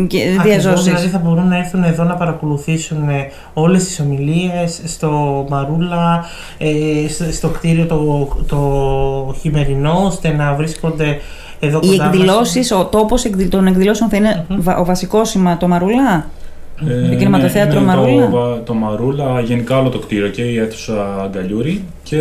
και 0.07 0.17
Ακριβώς, 0.21 0.43
διαζώσεις. 0.43 0.83
Δηλαδή 0.85 1.07
θα 1.07 1.17
μπορούν 1.17 1.47
να 1.47 1.57
έρθουν 1.57 1.83
εδώ 1.83 2.03
να 2.03 2.15
παρακολουθήσουν 2.15 3.09
ε, 3.09 3.31
όλες 3.53 3.83
τις 3.83 3.99
ομιλίες 3.99 4.81
στο 4.85 5.45
Μαρούλα, 5.49 6.25
ε, 6.57 7.07
στο, 7.09 7.31
στο 7.31 7.47
κτίριο 7.47 7.85
το, 7.85 8.27
το 8.47 9.35
χειμερινό, 9.41 10.01
ώστε 10.05 10.29
να 10.33 10.53
βρίσκονται 10.53 11.19
εδώ 11.59 11.79
Οι 11.83 11.87
κοντά 11.87 12.03
μας. 12.03 12.13
εκδηλώσεις, 12.13 12.71
ο 12.71 12.85
τόπος 12.85 13.23
εκδη- 13.25 13.49
των 13.49 13.67
εκδηλώσεων 13.67 14.09
θα 14.09 14.17
είναι 14.17 14.45
βα- 14.49 14.77
ο 14.77 14.85
βασικός 14.85 15.29
σήμα, 15.29 15.57
το 15.57 15.67
Μαρούλα; 15.67 16.25
Ε, 16.89 17.09
Το 17.09 17.15
κινηματοθέατρο 17.15 17.77
είναι 17.79 17.85
Μαρούλα; 17.95 18.29
Το, 18.29 18.37
βα- 18.37 18.63
το 18.63 18.73
Μαρούλα, 18.73 19.39
γενικά 19.39 19.77
όλο 19.79 19.89
το 19.89 19.99
κτίριο 19.99 20.27
και 20.27 20.41
η 20.41 20.57
αίθουσα 20.57 21.21
Αγκαλιούρη 21.23 21.83
και 22.03 22.17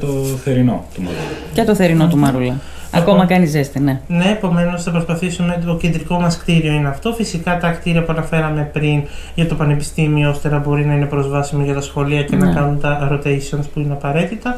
το 0.00 0.06
θερινό 0.44 0.84
του 0.94 1.00
Μαρούλα. 1.02 1.22
Και 1.52 1.62
το 1.64 1.74
θερινό 1.74 2.08
του 2.08 2.16
Μαρούλα. 2.16 2.54
Ακόμα 2.92 3.26
κάνει 3.26 3.46
ζέστη, 3.46 3.80
ναι. 3.80 4.00
Ναι, 4.06 4.24
επομένως 4.24 4.82
θα 4.82 4.90
προσπαθήσουμε. 4.90 5.62
Το 5.66 5.76
κεντρικό 5.76 6.20
μας 6.20 6.36
κτίριο 6.38 6.72
είναι 6.72 6.88
αυτό. 6.88 7.12
Φυσικά 7.12 7.58
τα 7.58 7.70
κτίρια 7.70 8.02
που 8.02 8.12
αναφέραμε 8.12 8.70
πριν 8.72 9.02
για 9.34 9.46
το 9.46 9.54
πανεπιστήμιο, 9.54 10.30
ώστε 10.30 10.48
να 10.48 10.58
μπορεί 10.58 10.84
να 10.86 10.94
είναι 10.94 11.04
προσβάσιμο 11.06 11.64
για 11.64 11.74
τα 11.74 11.80
σχολεία 11.80 12.22
και 12.22 12.36
να 12.36 12.46
Ναι. 12.46 12.54
κάνουν 12.54 12.80
τα 12.80 13.08
rotations 13.12 13.64
που 13.74 13.80
είναι 13.80 13.92
απαραίτητα. 13.92 14.56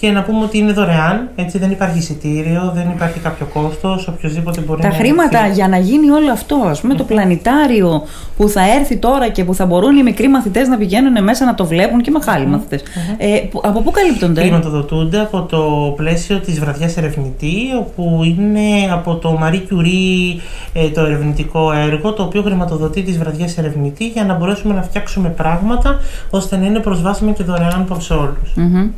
Και 0.00 0.10
να 0.10 0.22
πούμε 0.22 0.44
ότι 0.44 0.58
είναι 0.58 0.72
δωρεάν, 0.72 1.28
έτσι 1.36 1.58
δεν 1.58 1.70
υπάρχει 1.70 1.98
εισιτήριο, 1.98 2.72
δεν 2.74 2.90
υπάρχει 2.94 3.18
κάποιο 3.18 3.46
κόστος. 3.46 4.08
Οποιοδήποτε 4.08 4.60
μπορεί 4.60 4.80
Τα 4.82 4.88
να 4.88 4.94
χρήματα 4.94 5.38
έρθει. 5.38 5.52
για 5.54 5.68
να 5.68 5.78
γίνει 5.78 6.10
όλο 6.10 6.32
αυτό, 6.32 6.56
ας 6.68 6.80
πούμε, 6.80 6.94
το 6.94 7.04
πλανητάριο 7.04 8.02
που 8.36 8.48
θα 8.48 8.60
έρθει 8.78 8.96
τώρα 8.96 9.28
και 9.28 9.44
που 9.44 9.54
θα 9.54 9.66
μπορούν 9.66 9.96
οι 9.96 10.02
μικροί 10.02 10.28
μαθητές 10.28 10.68
να 10.68 10.76
πηγαίνουν 10.76 11.22
μέσα 11.22 11.44
να 11.44 11.54
το 11.54 11.66
βλέπουν 11.66 12.00
και 12.00 12.10
μεγάλοι 12.10 12.46
μαθητές. 12.46 12.82
Ε, 13.16 13.26
που- 13.50 13.60
από 13.64 13.80
πού 13.80 13.90
καλύπτονται, 13.90 14.40
Χρηματοδοτούνται 14.40 15.20
από 15.20 15.42
το 15.42 15.92
πλαίσιο 15.96 16.38
της 16.38 16.58
βραδιάς 16.60 16.96
ερευνητή, 16.96 17.56
όπου 17.78 18.20
είναι 18.24 18.92
από 18.92 19.14
το 19.14 19.38
Marie 19.42 19.54
Curie 19.72 20.40
ε, 20.72 20.88
το 20.88 21.00
ερευνητικό 21.00 21.72
έργο, 21.72 22.12
το 22.12 22.22
οποίο 22.22 22.42
χρηματοδοτεί 22.42 23.02
τις 23.02 23.18
βραδιές 23.18 23.58
ερευνητή 23.58 24.06
για 24.08 24.24
να 24.24 24.34
μπορέσουμε 24.34 24.74
να 24.74 24.82
φτιάξουμε 24.82 25.28
πράγματα 25.28 25.98
ώστε 26.30 26.56
να 26.56 26.66
είναι 26.66 26.78
προσβάσιμα 26.78 27.30
και 27.32 27.42
δωρεάν 27.42 27.84
προς 27.88 28.10
όλους. 28.10 28.52
Μμμ. 28.54 28.88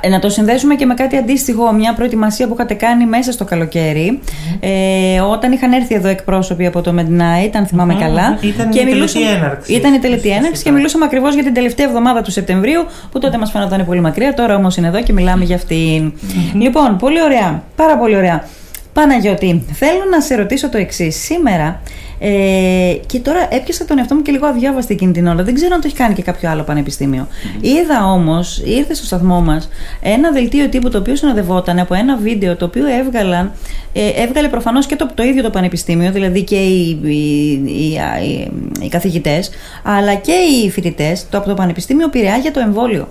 Ε, 0.00 0.08
Να 0.08 0.18
το 0.18 0.28
συνδέσουμε 0.38 0.74
και 0.74 0.86
με 0.86 0.94
κάτι 0.94 1.16
αντίστοιχο, 1.16 1.72
μια 1.72 1.94
προετοιμασία 1.94 2.46
που 2.46 2.54
είχατε 2.54 2.74
κάνει 2.74 3.06
μέσα 3.06 3.32
στο 3.32 3.44
καλοκαίρι, 3.44 4.20
ε, 4.60 5.20
όταν 5.20 5.52
είχαν 5.52 5.72
έρθει 5.72 5.94
εδώ 5.94 6.08
εκπρόσωποι 6.08 6.66
από 6.66 6.80
το 6.80 6.94
Midnight, 6.98 7.50
αν 7.52 7.66
θυμάμαι 7.66 7.92
Μμμ. 7.92 8.00
καλά. 8.00 8.38
Ήταν 8.40 8.70
η 8.70 8.74
τελετή 8.84 9.22
έναρξης. 9.22 9.76
Ήταν 9.76 9.94
η 9.94 9.98
τελετή 9.98 10.28
έναρξης 10.28 10.50
και 10.50 10.56
Φυσικά. 10.56 10.72
μιλούσαμε 10.72 11.04
ακριβώς 11.04 11.34
για 11.34 11.42
την 11.42 11.54
τελευταία 11.54 11.86
εβδομάδα 11.86 12.22
του 12.22 12.30
Σεπτεμβρίου, 12.30 12.84
που 13.12 13.18
τότε 13.18 13.38
μας 13.38 13.50
φαίνονταν 13.50 13.84
πολύ 13.86 14.00
μακριά, 14.00 14.34
τώρα 14.34 14.54
όμως 14.54 14.76
είναι 14.76 14.86
εδώ 14.86 15.02
και 15.02 15.12
μιλάμε 15.12 15.44
για 15.44 15.56
αυτήν. 15.56 16.12
Λοιπόν, 16.54 16.96
πολύ 16.96 17.22
ωραία. 17.22 17.62
Πάρα 17.76 17.98
πολύ 17.98 18.16
ωραία. 18.16 18.44
Παναγιώτη, 18.92 19.64
θέλω 19.72 20.02
να 20.10 20.20
σε 20.20 20.34
ρωτήσω 20.34 20.68
το 20.68 20.78
εξής. 20.78 21.16
Σήμερα, 21.16 21.80
ε, 22.18 22.96
και 23.06 23.18
τώρα 23.18 23.48
έπιασα 23.50 23.84
τον 23.84 23.98
εαυτό 23.98 24.14
μου 24.14 24.22
και 24.22 24.32
λίγο 24.32 24.46
αδιάβαστη 24.46 24.94
εκείνη 24.94 25.12
την 25.12 25.26
ώρα. 25.26 25.42
Δεν 25.42 25.54
ξέρω 25.54 25.74
αν 25.74 25.80
το 25.80 25.86
έχει 25.86 25.96
κάνει 25.96 26.14
και 26.14 26.22
κάποιο 26.22 26.50
άλλο 26.50 26.62
πανεπιστήμιο. 26.62 27.28
Είδα 27.60 28.12
όμως, 28.12 28.62
ήρθε 28.64 28.94
στο 28.94 29.04
σταθμό 29.04 29.40
μας 29.40 29.68
ένα 30.00 30.30
δελτίο 30.30 30.68
τύπου 30.68 30.90
το 30.90 30.98
οποίο 30.98 31.16
συνοδευόταν 31.16 31.78
από 31.78 31.94
ένα 31.94 32.16
βίντεο 32.16 32.56
το 32.56 32.64
οποίο 32.64 32.86
έβγαλαν, 32.86 33.52
ε, 33.92 34.08
έβγαλε 34.08 34.48
προφανώς 34.48 34.86
και 34.86 34.96
το, 34.96 35.08
το 35.14 35.22
ίδιο 35.22 35.42
το 35.42 35.50
πανεπιστήμιο, 35.50 36.12
δηλαδή 36.12 36.42
και 36.42 36.56
οι, 36.56 37.00
οι, 37.02 37.50
οι, 37.64 37.98
οι, 38.22 38.50
οι 38.80 38.88
καθηγητές, 38.88 39.50
αλλά 39.82 40.14
και 40.14 40.32
οι 40.32 40.70
φοιτητές 40.70 41.26
το, 41.30 41.38
από 41.38 41.48
το 41.48 41.54
Πανεπιστήμιο 41.54 42.08
Πειραιά 42.08 42.36
για 42.36 42.50
το 42.50 42.60
εμβόλιο. 42.60 43.08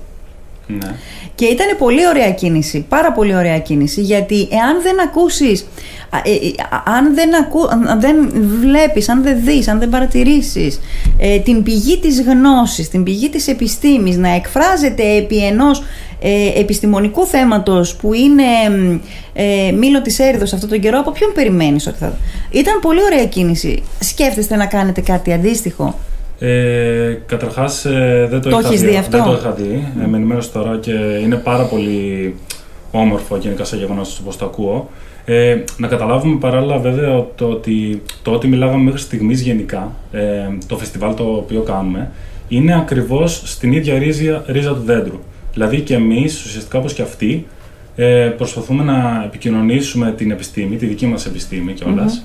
Ναι. 0.67 0.95
Και 1.35 1.45
ήταν 1.45 1.77
πολύ 1.77 2.07
ωραία 2.07 2.31
κίνηση, 2.31 2.85
πάρα 2.89 3.11
πολύ 3.11 3.35
ωραία 3.35 3.59
κίνηση, 3.59 4.01
γιατί 4.01 4.47
εάν 4.51 4.81
δεν 4.81 5.01
ακούσεις, 5.01 5.65
α, 6.09 6.17
ε, 6.17 6.31
ε, 6.31 6.53
αν 6.85 7.13
δεν, 7.15 7.35
ακού, 7.35 7.67
αν- 7.69 7.87
αν 7.87 7.99
δεν 7.99 8.15
βλέπεις, 8.59 9.09
αν 9.09 9.23
δεν 9.23 9.37
δεις, 9.43 9.67
αν 9.67 9.79
δεν 9.79 9.89
παρατηρήσεις 9.89 10.79
ε, 11.17 11.39
την 11.39 11.63
πηγή 11.63 11.97
της 11.97 12.21
γνώσης, 12.21 12.89
την 12.89 13.03
πηγή 13.03 13.29
της 13.29 13.47
επιστήμης 13.47 14.17
να 14.17 14.29
εκφράζεται 14.29 15.15
επί 15.15 15.45
ενός 15.45 15.83
ε, 16.21 16.59
επιστημονικού 16.59 17.25
θέματος 17.25 17.95
που 17.95 18.13
είναι 18.13 18.43
μ, 18.69 18.99
ε, 19.33 19.71
μήλο 19.71 20.01
της 20.01 20.19
έρηδος 20.19 20.53
αυτόν 20.53 20.69
τον 20.69 20.79
καιρό, 20.79 20.99
από 20.99 21.11
ποιον 21.11 21.31
περιμένεις 21.33 21.87
ότι 21.87 21.97
θα... 21.97 22.17
Ήταν 22.51 22.79
πολύ 22.79 23.03
ωραία 23.03 23.25
κίνηση. 23.25 23.83
Σκέφτεστε 23.99 24.55
να 24.55 24.65
κάνετε 24.65 25.01
κάτι 25.01 25.33
αντίστοιχο; 25.33 25.99
Ε, 26.39 27.17
Καταρχάς, 27.25 27.85
δεν 28.29 28.41
το, 28.41 28.49
Το 28.49 28.59
είχα 28.59 28.67
έχεις 28.67 28.81
δει, 28.81 28.87
δει 28.89 28.95
αυτό; 28.97 29.17
Δεν 29.17 29.25
το 29.25 29.33
είχα 29.39 29.51
δει. 29.51 29.91
Ε, 30.03 30.07
με 30.07 30.17
ενημέρωσε 30.17 30.51
τώρα 30.51 30.77
και 30.81 30.91
είναι 31.23 31.35
πάρα 31.35 31.63
πολύ 31.63 32.35
όμορφο 32.91 33.37
γενικά 33.37 33.63
σαν 33.63 33.79
γεγονός 33.79 34.19
όπως 34.19 34.37
το 34.37 34.45
ακούω. 34.45 34.89
Ε, 35.25 35.63
να 35.77 35.87
καταλάβουμε 35.87 36.37
παράλληλα 36.39 36.77
βέβαια 36.77 37.25
το 37.35 37.45
ότι 37.45 38.01
το 38.21 38.31
ότι 38.31 38.47
μιλάγαμε 38.47 38.83
μέχρι 38.83 38.99
στιγμής 38.99 39.41
γενικά, 39.41 39.91
ε, 40.11 40.21
το 40.67 40.77
φεστιβάλ 40.77 41.13
το 41.13 41.23
οποίο 41.23 41.61
κάνουμε, 41.61 42.11
είναι 42.47 42.75
ακριβώς 42.75 43.41
στην 43.45 43.71
ίδια 43.71 43.97
ρίζα, 43.97 44.43
ρίζα 44.47 44.73
του 44.73 44.81
δέντρου. 44.85 45.19
Δηλαδή 45.53 45.79
και 45.79 45.93
εμείς, 45.93 46.45
ουσιαστικά 46.45 46.79
όπως 46.79 46.93
και 46.93 47.01
αυτοί, 47.01 47.47
ε, 47.99 48.33
προσπαθούμε 48.37 48.83
να 48.83 49.21
επικοινωνήσουμε 49.25 50.13
την 50.17 50.31
επιστήμη, 50.31 50.75
τη 50.75 50.85
δική 50.85 51.05
μας 51.05 51.25
επιστήμη 51.25 51.73
κιόλας. 51.73 52.23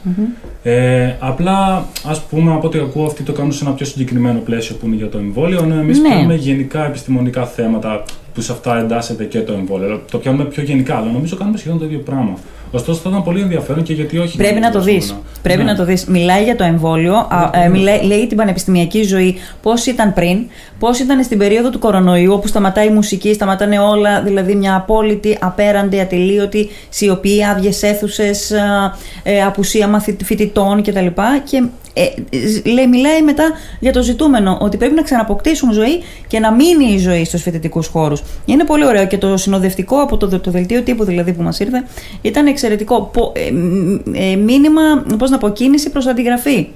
Ε, 0.63 1.13
απλά, 1.19 1.87
ας 2.07 2.21
πούμε, 2.23 2.53
από 2.53 2.67
ό,τι 2.67 2.79
ακούω, 2.79 3.07
αυτοί 3.07 3.23
το 3.23 3.33
κάνουν 3.33 3.53
σε 3.53 3.65
ένα 3.65 3.73
πιο 3.75 3.87
συγκεκριμένο 3.87 4.39
πλαίσιο 4.39 4.75
που 4.77 4.87
είναι 4.87 4.97
για 4.97 5.09
το 5.09 5.19
εμβόλιο, 5.19 5.61
ενώ 5.63 5.75
εμείς 5.75 5.99
Ναι. 6.01 6.09
πιάνουμε 6.09 6.35
γενικά 6.35 6.87
επιστημονικά 6.87 7.47
θέματα 7.47 8.03
που 8.35 8.41
σε 8.41 8.53
αυτά 8.53 8.79
εντάσσεται 8.79 9.25
και 9.25 9.41
το 9.41 9.53
εμβόλιο. 9.53 10.03
Το 10.11 10.19
πιάνουμε 10.19 10.45
πιο 10.45 10.63
γενικά, 10.63 10.97
αλλά 10.97 11.11
νομίζω 11.13 11.37
κάνουμε 11.37 11.59
σχεδόν 11.59 11.79
το 11.79 11.85
ίδιο 11.85 11.99
πράγμα. 11.99 12.35
Ωστόσο, 12.71 13.01
θα 13.01 13.09
ήταν 13.09 13.23
πολύ 13.23 13.41
ενδιαφέρον 13.41 13.83
και 13.83 13.93
γιατί 13.93 14.19
όχι. 14.19 14.37
Πρέπει 14.37 14.61
να 14.61 14.71
το 14.71 14.79
δώσουμε 14.79 14.99
δεις. 14.99 15.11
ένα- 15.11 15.21
Πρέπει 15.43 15.63
Ναι. 15.63 15.71
να 15.71 15.77
το 15.77 15.85
δεις. 15.85 16.05
Μιλάει 16.05 16.45
για 16.45 16.57
το 16.57 16.65
εμβόλιο, 16.65 17.15
α, 17.15 17.51
ε, 17.65 17.69
μιλάει, 17.69 18.03
λέει 18.03 18.27
την 18.27 18.37
πανεπιστημιακή 18.37 19.03
ζωή, 19.03 19.37
πώς 19.63 19.87
ήταν 19.87 20.13
πριν, 20.13 20.39
πώς 20.79 20.99
ήταν 20.99 21.25
στην 21.25 21.39
περίοδο 21.39 21.71
του 21.71 21.79
κορονοϊού, 21.79 22.33
όπου 22.33 22.47
σταματάει 22.47 22.87
η 22.87 22.91
μουσική, 22.91 23.35
σταματάνε 23.35 23.79
όλα, 23.79 24.23
δηλαδή 24.23 24.55
μια 24.55 24.75
απόλυτη, 24.77 25.39
απέραντη, 25.41 26.01
ατελείωτη 26.01 26.69
σιωπή, 26.89 27.45
άδειες 27.45 27.83
αίθουσες, 27.83 28.53
α, 28.53 28.95
ε, 29.23 29.43
απουσία 29.43 29.89
μαθη- 29.89 30.25
φοιτητών 30.25 30.83
κτλ. 30.83 31.07
Και 31.45 31.63
ε, 31.95 32.03
ζ- 32.49 32.67
λέει, 32.67 32.87
μιλάει 32.87 33.23
μετά 33.23 33.51
για 33.81 33.93
το 33.93 34.03
ζητούμενο, 34.03 34.59
ότι 34.61 34.77
πρέπει 34.77 34.95
να 34.95 35.03
ξαναποκτήσουν 35.03 35.73
ζωή 35.73 36.03
και 36.27 36.39
να 36.39 36.53
μείνει 36.53 36.93
η 36.95 36.99
ζωή 36.99 37.25
στους 37.25 37.43
φοιτητικούς 37.43 37.87
χώρους. 37.87 38.23
Είναι 38.45 38.65
πολύ 38.65 38.87
ωραίο 38.87 39.07
και 39.07 39.19
το 39.19 39.37
συνοδευτικό 39.37 39.97
από 40.01 40.17
το, 40.17 40.41
το 40.41 40.51
δελτίο 40.51 40.83
τύπου 40.83 41.05
δηλαδή 41.05 41.33
που 41.33 41.43
μας 41.43 41.59
ήρθε 41.61 41.85
ήταν 42.23 42.47
εξαιρετικό. 42.47 43.11
Πο- 43.13 43.33
ε, 43.37 43.51
μ, 43.51 43.99
ε, 44.15 44.37
μήνυμα, 44.37 44.81
πώς 45.19 45.31
να 45.31 45.39
πω, 45.39 45.49
κίνηση 45.49 45.91
προς 45.91 46.07
αντιγραφή, 46.07 46.69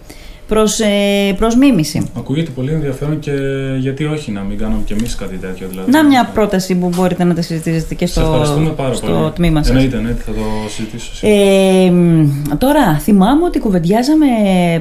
προς, 0.49 0.81
ε, 0.81 1.35
προς 1.37 1.57
μίμηση. 1.57 2.11
Ακούγεται 2.17 2.51
πολύ 2.51 2.73
ενδιαφέρον 2.73 3.19
και 3.19 3.33
γιατί 3.79 4.05
όχι 4.05 4.31
να 4.31 4.41
μην 4.41 4.59
κάνουμε 4.59 4.81
κι 4.85 4.93
εμείς 4.93 5.15
κάτι 5.15 5.37
τέτοιο. 5.37 5.67
Δηλαδή. 5.71 5.91
Να 5.91 6.05
μια 6.05 6.31
πρόταση 6.35 6.75
που 6.75 6.89
μπορείτε 6.97 7.25
να 7.25 7.35
τα 7.35 7.43
συζητήσετε 7.43 7.95
και 7.95 8.07
Σε 8.07 8.21
ευχαριστούμε 8.21 8.65
στο, 8.67 8.75
πάρα 8.75 8.95
στο 8.95 9.07
πολύ. 9.07 9.31
τμήμα 9.35 9.63
σας. 9.63 9.69
Εννοείται, 9.75 9.97
εννοείται, 9.97 10.23
θα 10.27 10.33
το 10.33 10.41
συζητήσω. 10.69 11.15
σίγουρα. 11.15 11.39
Ε, 11.39 11.91
μ, 11.91 12.29
τώρα, 12.59 12.99
θυμάμαι 12.99 13.45
ότι 13.45 13.59
κουβεντιάζαμε, 13.59 14.27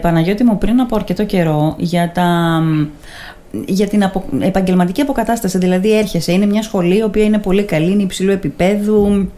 Παναγιώτη 0.01 0.43
μου, 0.43 0.57
πριν 0.57 0.79
από 0.79 0.95
αρκετό 0.95 1.25
καιρό 1.25 1.75
για, 1.77 2.11
τα, 2.13 2.23
μ, 2.63 2.85
για 3.65 3.87
την 3.87 4.03
απο, 4.03 4.23
επαγγελματική 4.39 5.01
αποκατάσταση. 5.01 5.57
Δηλαδή, 5.57 5.97
έρχεσαι, 5.97 6.31
είναι 6.31 6.45
μια 6.45 6.61
σχολή 6.61 6.97
η 6.97 7.03
οποία 7.03 7.23
είναι 7.23 7.37
πολύ 7.37 7.63
καλή, 7.63 7.91
είναι 7.91 8.03
υψηλού 8.03 8.31
επίπεδου. 8.31 9.29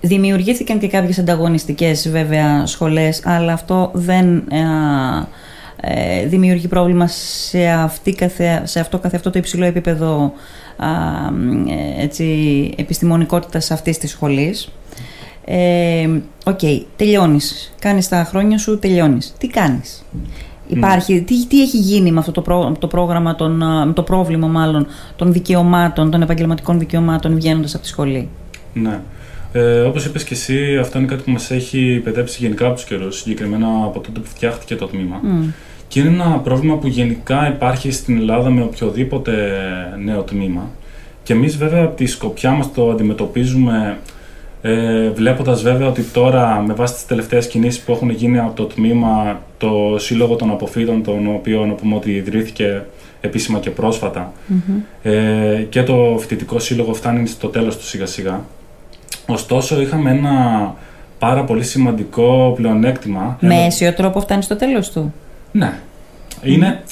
Δημιουργήθηκαν 0.00 0.78
και 0.78 0.88
κάποιες 0.88 1.18
ανταγωνιστικές 1.18 2.08
βέβαια 2.08 2.66
σχολές, 2.66 3.20
αλλά 3.24 3.52
αυτό 3.52 3.90
δεν 3.94 4.36
ε, 4.36 4.62
ε, 5.80 6.26
δημιουργεί 6.26 6.68
πρόβλημα 6.68 7.06
σε, 7.06 7.68
αυτή, 7.68 8.12
καθε, 8.12 8.62
σε 8.64 8.80
αυτό 8.80 8.98
καθε 8.98 9.16
αυτό 9.16 9.30
το 9.30 9.38
υψηλό 9.38 9.64
επίπεδο 9.64 10.32
α, 10.76 10.88
ε, 11.98 12.02
έτσι, 12.02 12.24
επιστημονικότητας 12.76 13.70
αυτής 13.70 13.98
της 13.98 14.10
σχολής. 14.10 14.68
Ε, 15.44 16.08
Οκ, 16.44 16.60
τελειώνεις. 16.96 17.74
Κάνεις 17.78 18.08
τα 18.08 18.24
χρόνια 18.24 18.58
σου, 18.58 18.78
τελειώνεις. 18.78 19.34
Τι 19.38 19.46
κάνεις; 19.46 20.04
Υπάρχει, 20.68 21.22
τι, 21.22 21.46
τι 21.46 21.62
έχει 21.62 21.76
γίνει 21.76 22.12
με 22.12 22.18
αυτό 22.18 22.32
το, 22.32 22.40
πρό- 22.40 22.78
το 22.78 22.86
πρόγραμμα, 22.86 23.34
των, 23.34 23.62
α, 23.62 23.86
με 23.86 23.92
το 23.92 24.02
πρόβλημα 24.02 24.46
μάλλον 24.46 24.86
των 25.16 25.32
δικαιωμάτων, 25.32 26.10
των 26.10 26.22
επαγγελματικών 26.22 26.78
δικαιωμάτων 26.78 27.34
βγαίνοντας 27.34 27.74
από 27.74 27.82
τη 27.82 27.88
σχολή; 27.88 28.28
Ναι. 28.72 29.00
Ε, 29.52 29.80
Όπως 29.80 30.04
είπες 30.04 30.24
και 30.24 30.34
εσύ, 30.34 30.76
αυτό 30.76 30.98
είναι 30.98 31.06
κάτι 31.06 31.22
που 31.22 31.30
μας 31.30 31.50
έχει 31.50 32.00
παιδέψει 32.04 32.38
γενικά 32.40 32.66
από 32.66 32.74
τους 32.74 32.84
καιρούς, 32.84 33.16
συγκεκριμένα 33.16 33.66
από 33.84 34.00
τότε 34.00 34.20
που 34.20 34.28
φτιάχτηκε 34.28 34.76
το 34.76 34.86
τμήμα. 34.86 35.20
Μμ. 35.22 35.50
Και 35.88 36.00
είναι 36.00 36.08
ένα 36.08 36.40
πρόβλημα 36.44 36.76
που 36.76 36.86
γενικά 36.88 37.48
υπάρχει 37.48 37.90
στην 37.90 38.16
Ελλάδα 38.16 38.50
με 38.50 38.62
οποιοδήποτε 38.62 39.32
νέο 40.04 40.22
τμήμα. 40.22 40.70
Και 41.22 41.32
εμείς, 41.32 41.56
βέβαια, 41.56 41.84
από 41.84 41.96
τη 41.96 42.06
σκοπιά 42.06 42.50
μας 42.50 42.72
το 42.72 42.90
αντιμετωπίζουμε 42.90 43.98
ε, 44.62 45.10
βλέποντας 45.10 45.62
βέβαια 45.62 45.88
ότι 45.88 46.02
τώρα, 46.02 46.64
με 46.66 46.74
βάση 46.74 46.94
τις 46.94 47.06
τελευταίες 47.06 47.46
κινήσεις 47.46 47.80
που 47.80 47.92
έχουν 47.92 48.10
γίνει 48.10 48.38
από 48.38 48.52
το 48.54 48.64
τμήμα, 48.64 49.42
το 49.58 49.96
Σύλλογο 49.98 50.36
των 50.36 50.50
Αποφύτων, 50.50 51.02
τον 51.02 51.34
οποίο 51.34 51.66
να 51.66 51.72
πούμε 51.72 51.94
ότι 51.94 52.10
ιδρύθηκε 52.10 52.84
επίσημα 53.20 53.58
και 53.58 53.70
προσφατα 53.70 54.32
ε, 55.02 55.66
και 55.68 55.82
το 55.82 56.16
Φοιτητικό 56.18 56.58
Σύλλογο 56.58 56.94
φτάνει 56.94 57.26
στο 57.26 57.48
τέλος 57.48 57.76
του 57.76 57.84
σιγά-σιγά. 57.84 58.44
Ωστόσο, 59.30 59.80
είχαμε 59.80 60.10
ένα 60.10 60.74
πάρα 61.18 61.44
πολύ 61.44 61.62
σημαντικό 61.64 62.52
πλεονέκτημα. 62.56 63.36
Με 63.40 63.54
Ένα- 63.54 63.64
αίσιο 63.64 63.92
τρόπο 63.94 64.20
φτάνει 64.20 64.42
στο 64.42 64.56
τέλος 64.56 64.90
του. 64.90 65.12
ναι. 65.52 65.78
Είναι, 66.42 66.82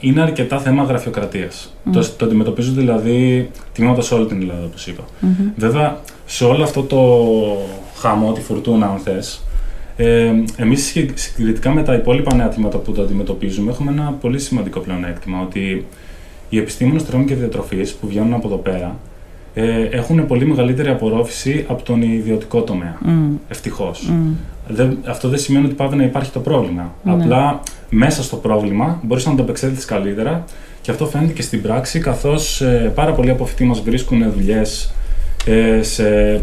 είναι 0.00 0.20
αρκετά 0.22 0.58
θέμα 0.58 0.82
γραφειοκρατίας. 0.82 1.74
Το, 1.92 2.08
το 2.16 2.24
αντιμετωπίζουν 2.24 2.74
δηλαδή 2.74 3.50
τμήματα 3.74 4.00
σε 4.02 4.14
όλη 4.14 4.26
την 4.26 4.40
Ελλάδα, 4.40 4.64
όπως 4.64 4.86
είπα. 4.86 5.02
Βέβαια, 5.56 5.96
σε 6.26 6.44
όλο 6.44 6.62
αυτό 6.62 6.82
το 6.82 6.98
χαμό, 7.98 8.32
τη 8.32 8.40
φουρτούνα, 8.40 8.86
αν 8.86 8.98
θες, 8.98 9.42
ε, 9.96 10.32
εμείς 10.56 10.84
σχε- 10.86 11.18
συγκριτικά 11.18 11.70
με 11.70 11.82
τα 11.82 11.94
υπόλοιπα 11.94 12.34
νέα 12.34 12.48
τμήματα 12.48 12.78
που 12.78 12.92
το 12.92 13.02
αντιμετωπίζουμε, 13.02 13.70
έχουμε 13.70 13.90
ένα 13.92 14.14
πολύ 14.20 14.38
σημαντικό 14.38 14.80
πλεονέκτημα, 14.80 15.40
ότι 15.40 15.86
οι 16.48 16.58
επιστήμονες 16.58 17.04
τροφών 17.04 17.26
και 17.26 17.34
διατροφής 17.34 17.94
που 17.94 18.06
βγαίνουν 18.06 18.32
από 18.34 18.46
εδώ 18.46 18.56
πέρα, 18.56 18.96
ε, 19.58 19.88
έχουν 19.90 20.26
πολύ 20.26 20.46
μεγαλύτερη 20.46 20.88
απορρόφηση 20.88 21.64
από 21.68 21.82
τον 21.82 22.02
ιδιωτικό 22.02 22.62
τομέα. 22.62 22.98
Mm. 23.06 23.08
Ευτυχώς. 23.48 24.10
αυτό 25.06 25.28
δεν 25.28 25.38
σημαίνει 25.38 25.64
ότι 25.64 25.74
πάει 25.74 25.88
να 25.88 26.04
υπάρχει 26.04 26.30
το 26.30 26.40
πρόβλημα. 26.40 26.94
Ναι. 27.02 27.12
Απλά 27.12 27.60
μέσα 27.90 28.22
στο 28.22 28.36
πρόβλημα 28.36 29.00
μπορείς 29.02 29.26
να 29.26 29.34
το 29.34 29.42
επεξέλθει 29.42 29.86
καλύτερα 29.86 30.44
και 30.80 30.90
αυτό 30.90 31.06
φαίνεται 31.06 31.32
και 31.32 31.42
στην 31.42 31.62
πράξη, 31.62 31.98
καθώς 31.98 32.60
ε, 32.60 32.92
πάρα 32.94 33.12
πολλοί 33.12 33.30
από 33.30 33.44
αυτοί 33.44 33.64
μας 33.64 33.80
βρίσκουν 33.80 34.32
δουλειές 34.32 34.94
ε, 35.46 35.82
σε 35.82 36.40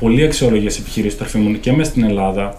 πολύ 0.00 0.24
αξιόλογες 0.24 0.78
επιχειρήσεις 0.78 1.18
τροφίμων 1.18 1.60
και 1.60 1.72
μέσα 1.72 1.90
στην 1.90 2.04
Ελλάδα 2.04 2.56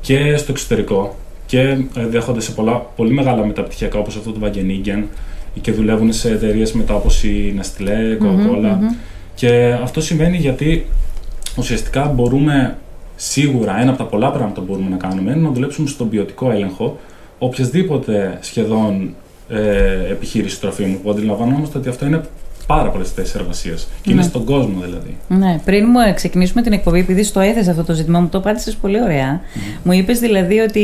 και 0.00 0.36
στο 0.36 0.52
εξωτερικό 0.52 1.16
και 1.46 1.60
ε, 1.60 2.06
δέχονται 2.08 2.40
σε 2.40 2.50
πολλά, 2.50 2.86
πολύ 2.96 3.10
μεγάλα 3.10 3.46
μεταπτυχιακά 3.46 3.98
όπως 3.98 4.16
αυτό 4.16 4.30
του 4.30 4.40
Wageningen 4.42 5.02
και 5.60 5.72
δουλεύουν 5.72 6.12
σε 6.12 6.30
εταιρείες 6.30 6.72
μετά 6.72 6.94
όπως 6.94 7.24
η 7.24 7.54
Nestlé, 7.60 8.22
Coca-Cola. 8.22 8.76
Και 9.40 9.78
αυτό 9.82 10.00
σημαίνει 10.00 10.36
γιατί 10.36 10.86
ουσιαστικά 11.56 12.04
μπορούμε 12.04 12.76
σίγουρα 13.16 13.80
ένα 13.80 13.90
από 13.90 13.98
τα 13.98 14.04
πολλά 14.04 14.30
πράγματα 14.30 14.60
που 14.60 14.66
μπορούμε 14.66 14.88
να 14.88 14.96
κάνουμε 14.96 15.30
είναι 15.30 15.40
να 15.40 15.50
δουλέψουμε 15.50 15.88
στον 15.88 16.08
ποιοτικό 16.08 16.50
έλεγχο 16.50 16.98
οποιασδήποτε 17.38 18.38
σχεδόν 18.40 19.14
ε, 19.48 20.10
επιχείρηση 20.10 20.60
τροφίμου 20.60 20.98
που 21.02 21.10
αντιλαμβανόμαστε 21.10 21.78
ότι 21.78 21.88
αυτό 21.88 22.06
είναι 22.06 22.20
πάρα 22.74 22.88
πολλές 22.90 23.10
θέσεις 23.10 23.34
εργασία. 23.34 23.74
Και 23.74 24.10
είναι 24.10 24.20
ναι. 24.20 24.26
στον 24.26 24.44
κόσμο 24.44 24.80
δηλαδή. 24.80 25.16
Ναι. 25.28 25.60
Πριν 25.64 25.86
μου 25.88 26.14
ξεκινήσουμε 26.14 26.62
την 26.62 26.72
εκπομπή, 26.72 26.98
επειδή 26.98 27.22
στο 27.22 27.40
έθεσε 27.40 27.70
αυτό 27.70 27.84
το 27.84 27.92
ζήτημα, 27.92 28.20
μου 28.20 28.28
το 28.28 28.38
απάντησες 28.38 28.74
πολύ 28.74 29.02
ωραία. 29.02 29.40
Μου 29.82 29.92
είπες 29.92 30.18
δηλαδή 30.18 30.58
ότι 30.58 30.80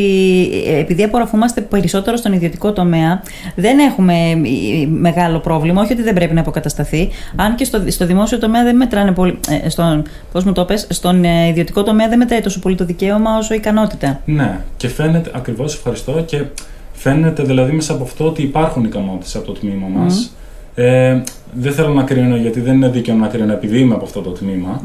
ε, 0.67 0.79
επειδή 0.79 1.03
απορροφούμαστε 1.03 1.61
περισσότερο 1.61 2.17
στον 2.17 2.33
ιδιωτικό 2.33 2.73
τομέα, 2.73 3.23
δεν 3.55 3.79
έχουμε 3.79 4.15
ε, 4.31 4.87
μεγάλο 4.87 5.39
πρόβλημα. 5.39 5.83
Όχι 5.83 5.93
ότι 5.93 6.03
δεν 6.03 6.15
πρέπει 6.15 6.35
να 6.35 6.41
αποκατασταθεί. 6.41 7.09
Αν 7.37 7.55
και 7.55 7.65
στο, 7.65 7.83
στο 7.89 8.07
δημόσιο 8.07 8.39
τομέα 8.39 8.63
δεν 8.63 8.77
μετράνε 8.77 9.13
πολύ. 9.13 9.39
Ε, 9.65 9.69
στον, 9.69 10.03
πώς 10.33 10.45
μου 10.45 10.53
το 10.53 10.65
πες, 10.65 10.87
στον 10.91 11.25
ε, 11.25 11.49
ιδιωτικό 11.49 11.83
τομέα 11.83 12.09
δεν 12.09 12.19
μετράει 12.19 12.41
τόσο 12.41 12.59
πολύ 12.59 12.75
το 12.75 12.85
δικαίωμα 12.85 13.37
όσο 13.37 13.55
η 13.55 13.57
ικανότητα. 13.57 14.21
Ναι. 14.25 14.61
Και 14.77 14.89
φαίνεται, 14.89 15.31
ακριβώς 15.35 15.75
ευχαριστώ. 15.75 16.23
Και 16.27 16.45
φαίνεται 16.93 17.43
δηλαδή 17.43 17.73
μέσα 17.73 17.93
από 17.93 18.03
αυτό 18.05 18.27
ότι 18.27 18.43
υπάρχουν 18.43 18.85
ικανότητες 18.85 19.37
από 19.37 19.47
το 19.47 19.53
τμήμα 19.53 19.87
μας. 19.87 20.31
Ε, 20.79 21.23
δεν 21.53 21.73
θέλω 21.73 21.89
να 21.89 22.03
κρίνω 22.03 22.37
γιατί 22.37 22.61
δεν 22.61 22.75
είναι 22.75 22.89
δίκαιο 22.89 23.15
να 23.15 23.27
κρίνω 23.27 23.53
επειδή 23.53 23.79
είμαι 23.79 23.95
από 23.95 24.05
αυτό 24.05 24.21
το 24.21 24.31
τμημα 24.31 24.81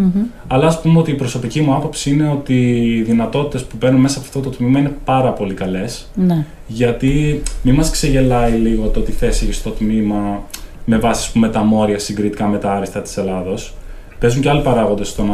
Αλλά 0.48 0.68
ας 0.68 0.82
πούμε 0.82 1.00
ότι 1.00 1.12
η 1.12 1.14
προσωπική 1.14 1.62
μου 1.62 1.74
άποψη 1.74 2.10
είναι 2.10 2.30
ότι 2.30 2.54
οι 2.86 3.02
δυνατότητες 3.02 3.64
που 3.64 3.78
παίρνουν 3.78 4.02
μέσα 4.02 4.18
από 4.18 4.28
αυτό 4.28 4.40
το 4.40 4.50
τμήμα 4.50 4.80
είναι 4.80 4.96
πάρα 5.06 5.32
πολύ 5.32 5.54
καλές. 5.54 6.08
Ναι. 6.16 6.46
Γιατί 6.68 7.42
μην 7.62 7.76
μας 7.76 7.90
ξεγελάει 7.90 8.52
λίγο 8.52 8.88
το 8.88 9.00
ότι 9.00 9.12
θέση 9.12 9.44
έχει 9.44 9.54
στο 9.54 9.70
τμήμα 9.70 10.44
με 10.86 10.98
βάση 10.98 11.32
πούμε, 11.32 11.50
τα 11.50 11.64
μόρια 11.64 12.00
συγκριτικά 12.00 12.48
με 12.48 12.58
τα 12.58 12.72
άριστα 12.72 13.02
της 13.02 13.18
Ελλάδος. 13.18 13.74
Παίζουν 14.20 14.42
και 14.42 14.50
άλλοι 14.50 14.62
παράγοντες 14.62 15.08
στο 15.08 15.24
να 15.24 15.34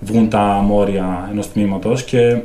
βγουν 0.00 0.28
τα 0.28 0.62
μόρια 0.66 1.28
ενός 1.32 1.52
τμήματος 1.52 2.04
και 2.04 2.36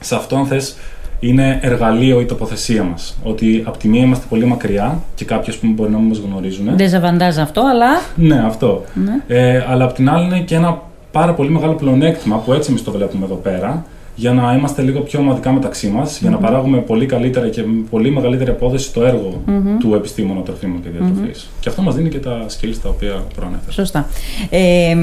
σε 0.00 0.14
αυτό, 0.14 0.36
αν 0.36 0.46
θες, 0.46 0.76
είναι 1.20 1.58
εργαλείο 1.62 2.20
η 2.20 2.24
τοποθεσία 2.24 2.82
μας. 2.82 3.16
Ότι 3.22 3.62
από 3.66 3.78
τη 3.78 3.88
μία 3.88 4.02
είμαστε 4.02 4.26
πολύ 4.28 4.44
μακριά 4.44 5.02
και 5.14 5.24
κάποιοι 5.24 5.54
που 5.60 5.66
μπορεί 5.66 5.90
να 5.90 5.98
μην 5.98 6.08
μας 6.08 6.18
γνωρίζουν. 6.18 6.76
Δεν 6.76 6.88
ζαβαντάζει 6.88 7.40
αυτό, 7.40 7.60
αλλά. 7.60 7.86
Ναι, 8.16 8.42
αυτό. 8.46 8.84
Ναι. 8.94 9.36
Ε, 9.36 9.64
αλλά 9.68 9.84
από 9.84 9.94
την 9.94 10.10
άλλη 10.10 10.24
είναι 10.24 10.40
και 10.40 10.54
ένα 10.54 10.82
πάρα 11.12 11.34
πολύ 11.34 11.50
μεγάλο 11.50 11.72
πλεονέκτημα 11.72 12.36
που 12.36 12.52
έτσι 12.52 12.70
εμείς 12.70 12.84
το 12.84 12.90
βλέπουμε 12.90 13.24
εδώ 13.24 13.34
πέρα. 13.34 13.84
Για 14.18 14.32
να 14.32 14.54
είμαστε 14.54 14.82
λίγο 14.82 15.00
πιο 15.00 15.18
ομαδικά 15.20 15.52
μεταξύ 15.52 15.88
μας, 15.88 16.18
για 16.20 16.30
να 16.30 16.36
παράγουμε 16.36 16.78
πολύ 16.78 17.06
καλύτερα 17.06 17.48
και 17.48 17.62
με 17.62 17.84
πολύ 17.90 18.10
μεγαλύτερη 18.10 18.50
απόδοση 18.50 18.92
το 18.92 19.04
έργο 19.04 19.42
του 19.78 19.94
επιστήμονα 19.94 20.40
τροφίμων 20.40 20.82
και 20.82 20.88
διατροφή. 20.88 21.30
Και 21.60 21.68
αυτό 21.68 21.82
μας 21.82 21.94
δίνει 21.94 22.08
και 22.08 22.18
τα 22.18 22.46
skills 22.46 22.76
τα 22.82 22.88
οποία 22.88 23.24
προανέφερα. 23.34 23.72
Σωστά. 23.72 24.06
Ε, 24.50 24.96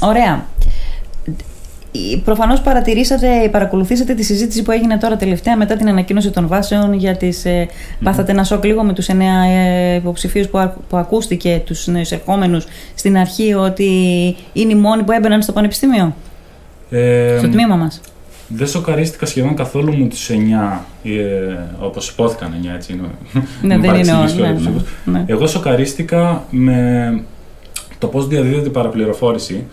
ωραία. 0.00 0.44
Προφανώς 2.24 2.60
παρατηρήσατε, 2.60 3.48
παρακολουθήσατε 3.50 4.14
τη 4.14 4.22
συζήτηση 4.22 4.62
που 4.62 4.70
έγινε 4.70 4.98
τώρα 4.98 5.16
τελευταία 5.16 5.56
μετά 5.56 5.76
την 5.76 5.88
ανακοίνωση 5.88 6.30
των 6.30 6.46
βάσεων 6.46 6.92
για 6.92 7.16
τις... 7.16 7.44
Ε, 7.44 7.68
πάθατε 8.02 8.32
ένα 8.32 8.44
σοκ 8.44 8.64
λίγο 8.64 8.82
με 8.82 8.92
τους 8.92 9.08
εννέα 9.08 9.44
ε, 9.44 9.94
υποψηφίους 9.94 10.48
που, 10.48 10.72
που 10.88 10.96
ακούστηκε, 10.96 11.62
τους 11.66 11.86
νέους 11.86 12.10
ερχόμενους 12.10 12.66
στην 12.94 13.16
αρχή 13.16 13.54
ότι 13.54 13.90
είναι 14.52 14.72
οι 14.72 14.76
μόνοι 14.76 15.02
που 15.02 15.12
έμπαιναν 15.12 15.42
στο 15.42 15.52
πανεπιστήμιο, 15.52 16.14
ε, 16.90 17.36
στο 17.38 17.48
τμήμα 17.48 17.76
μας. 17.76 18.00
Δεν 18.48 18.66
σοκαρίστηκα 18.66 19.26
σχεδόν 19.26 19.54
καθόλου 19.54 19.98
με 19.98 20.06
τους 20.06 20.30
εννιά, 20.30 20.84
ε, 21.04 21.10
όπως 21.80 22.08
υπόθηκαν 22.08 22.52
εννιά 22.54 22.74
έτσι 22.74 22.92
είναι. 22.92 23.02
Ναι, 23.62 23.78
δεν 23.78 23.94
είναι 23.94 24.12
όλοι. 24.12 24.40
Ναι, 24.40 24.48
ναι, 24.48 24.70
ναι. 25.04 25.24
Εγώ 25.26 25.46
σοκαρίστηκα 25.46 26.44
με 26.50 27.22
το 28.04 28.10
πώς 28.10 28.26
διαδίδεται 28.26 28.66
η 28.66 28.70
παραπληροφόρηση 28.70 29.64